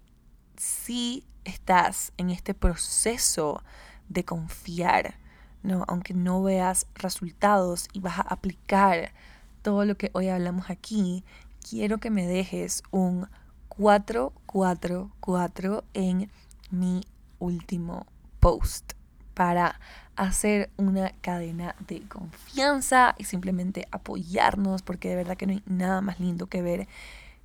si 0.57 1.25
estás 1.45 2.11
en 2.17 2.29
este 2.29 2.53
proceso 2.53 3.63
de 4.09 4.25
confiar, 4.25 5.19
¿no? 5.63 5.85
aunque 5.87 6.13
no 6.13 6.43
veas 6.43 6.87
resultados 6.95 7.87
y 7.93 7.99
vas 7.99 8.19
a 8.19 8.23
aplicar 8.23 9.13
todo 9.61 9.85
lo 9.85 9.97
que 9.97 10.11
hoy 10.13 10.29
hablamos 10.29 10.69
aquí, 10.69 11.23
quiero 11.67 11.97
que 11.97 12.09
me 12.09 12.25
dejes 12.27 12.83
un 12.91 13.27
444 13.69 15.83
en 15.93 16.31
mi 16.71 17.01
último 17.39 18.05
post 18.39 18.93
para 19.33 19.81
hacer 20.15 20.69
una 20.77 21.11
cadena 21.21 21.75
de 21.87 22.01
confianza 22.07 23.15
y 23.17 23.25
simplemente 23.25 23.87
apoyarnos, 23.91 24.81
porque 24.81 25.09
de 25.09 25.15
verdad 25.15 25.35
que 25.37 25.45
no 25.45 25.53
hay 25.53 25.61
nada 25.67 26.01
más 26.01 26.19
lindo 26.19 26.47
que 26.47 26.63
ver 26.63 26.87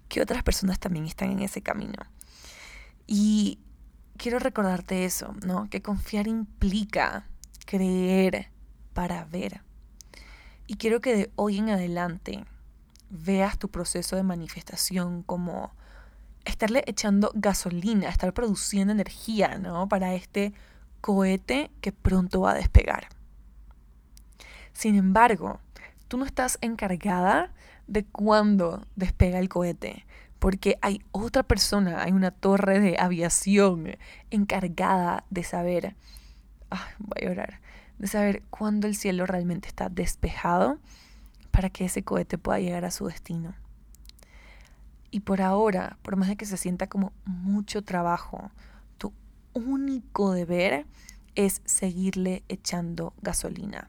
que 0.09 0.23
otras 0.23 0.43
personas 0.43 0.79
también 0.79 1.05
están 1.07 1.31
en 1.31 1.41
ese 1.41 1.61
camino. 1.61 1.99
Y 3.07 3.59
quiero 4.17 4.39
recordarte 4.39 5.05
eso, 5.05 5.35
¿no? 5.45 5.69
Que 5.69 5.83
confiar 5.83 6.27
implica 6.29 7.27
creer 7.65 8.51
para 8.93 9.25
ver. 9.25 9.63
Y 10.67 10.77
quiero 10.77 11.01
que 11.01 11.15
de 11.15 11.31
hoy 11.37 11.59
en 11.59 11.71
adelante 11.71 12.45
veas 13.11 13.59
tu 13.59 13.69
proceso 13.69 14.17
de 14.17 14.23
manifestación 14.23 15.23
como 15.23 15.75
estarle 16.45 16.83
echando 16.87 17.31
gasolina, 17.35 18.09
estar 18.09 18.33
produciendo 18.33 18.93
energía, 18.93 19.59
¿no? 19.59 19.89
Para 19.89 20.15
este 20.15 20.53
cohete 21.01 21.71
que 21.81 21.93
pronto 21.93 22.43
va 22.43 22.53
a 22.53 22.57
despegar. 22.57 23.09
Sin 24.73 24.97
embargo, 24.97 25.61
tú 26.09 26.17
no 26.17 26.25
estás 26.25 26.59
encargada 26.61 27.53
de 27.87 28.05
cuándo 28.05 28.87
despega 28.97 29.39
el 29.39 29.49
cohete, 29.49 30.07
porque 30.39 30.79
hay 30.81 31.03
otra 31.13 31.43
persona, 31.43 32.03
hay 32.03 32.13
una 32.13 32.31
torre 32.31 32.81
de 32.81 32.97
aviación 32.99 33.97
encargada 34.31 35.25
de 35.31 35.45
saber, 35.45 35.97
voy 36.99 37.23
a 37.23 37.29
llorar, 37.29 37.61
de 37.99 38.07
saber 38.07 38.43
cuándo 38.51 38.87
el 38.87 38.97
cielo 38.97 39.27
realmente 39.27 39.69
está 39.69 39.89
despejado 39.89 40.79
para 41.51 41.71
que 41.71 41.85
ese 41.85 42.03
cohete 42.03 42.39
pueda 42.39 42.59
llegar 42.61 42.85
a 42.85 42.91
su 42.91 43.07
destino. 43.07 43.55
Y 45.11 45.21
por 45.21 45.43
ahora, 45.43 45.99
por 46.03 46.17
más 46.17 46.29
de 46.29 46.37
que 46.37 46.47
se 46.47 46.57
sienta 46.57 46.87
como 46.87 47.13
mucho 47.25 47.83
trabajo, 47.83 48.51
único 49.55 50.33
deber 50.33 50.87
es 51.35 51.63
seguirle 51.65 52.43
echando 52.49 53.15
gasolina, 53.23 53.89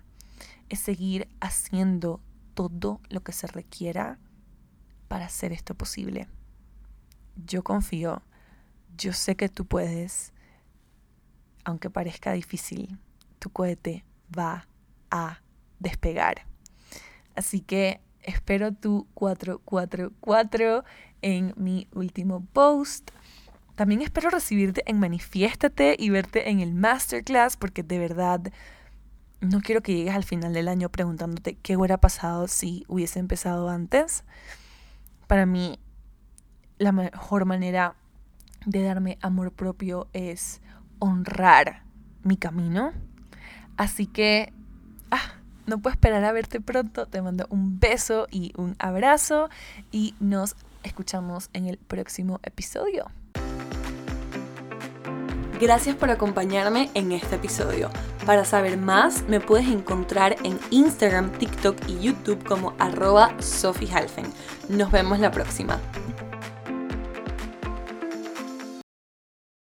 es 0.69 0.79
seguir 0.79 1.27
haciendo 1.39 2.21
todo 2.53 3.01
lo 3.09 3.23
que 3.23 3.31
se 3.31 3.47
requiera 3.47 4.19
para 5.07 5.25
hacer 5.25 5.51
esto 5.51 5.75
posible. 5.75 6.27
Yo 7.45 7.63
confío, 7.63 8.21
yo 8.97 9.13
sé 9.13 9.35
que 9.35 9.49
tú 9.49 9.65
puedes, 9.65 10.32
aunque 11.63 11.89
parezca 11.89 12.33
difícil, 12.33 12.97
tu 13.39 13.49
cohete 13.49 14.05
va 14.37 14.67
a 15.11 15.41
despegar. 15.79 16.45
Así 17.35 17.61
que 17.61 18.01
espero 18.21 18.73
tu 18.73 19.07
444 19.13 20.83
en 21.21 21.53
mi 21.57 21.87
último 21.93 22.45
post. 22.53 23.11
También 23.75 24.01
espero 24.01 24.29
recibirte 24.29 24.83
en 24.85 24.99
Manifiéstate 24.99 25.95
y 25.97 26.09
verte 26.09 26.49
en 26.49 26.59
el 26.59 26.73
Masterclass 26.73 27.57
porque 27.57 27.81
de 27.81 27.99
verdad 27.99 28.41
no 29.41 29.61
quiero 29.61 29.81
que 29.81 29.93
llegues 29.93 30.15
al 30.15 30.23
final 30.23 30.53
del 30.53 30.67
año 30.67 30.89
preguntándote 30.89 31.55
qué 31.55 31.75
hubiera 31.75 31.97
pasado 31.97 32.47
si 32.47 32.85
hubiese 32.87 33.19
empezado 33.19 33.69
antes. 33.69 34.23
Para 35.27 35.45
mí, 35.45 35.79
la 36.77 36.91
mejor 36.91 37.45
manera 37.45 37.95
de 38.65 38.83
darme 38.83 39.17
amor 39.21 39.51
propio 39.51 40.07
es 40.13 40.61
honrar 41.03 41.83
mi 42.23 42.37
camino. 42.37 42.93
Así 43.75 44.07
que, 44.07 44.53
ah, 45.11 45.33
no 45.65 45.79
puedo 45.79 45.93
esperar 45.93 46.23
a 46.23 46.31
verte 46.31 46.61
pronto. 46.61 47.07
Te 47.07 47.21
mando 47.21 47.45
un 47.49 47.79
beso 47.79 48.27
y 48.31 48.53
un 48.55 48.75
abrazo 48.79 49.49
y 49.91 50.15
nos 50.21 50.55
escuchamos 50.83 51.49
en 51.53 51.67
el 51.67 51.77
próximo 51.77 52.39
episodio. 52.43 53.11
Gracias 55.59 55.95
por 55.95 56.09
acompañarme 56.09 56.89
en 56.93 57.11
este 57.11 57.35
episodio. 57.35 57.89
Para 58.25 58.45
saber 58.45 58.77
más, 58.77 59.23
me 59.27 59.39
puedes 59.39 59.67
encontrar 59.67 60.37
en 60.43 60.59
Instagram, 60.71 61.31
TikTok 61.31 61.77
y 61.87 61.99
YouTube 61.99 62.43
como 62.45 62.73
arroba 62.79 63.33
Sophie 63.39 63.89
Nos 64.69 64.91
vemos 64.91 65.19
la 65.19 65.31
próxima. 65.31 65.79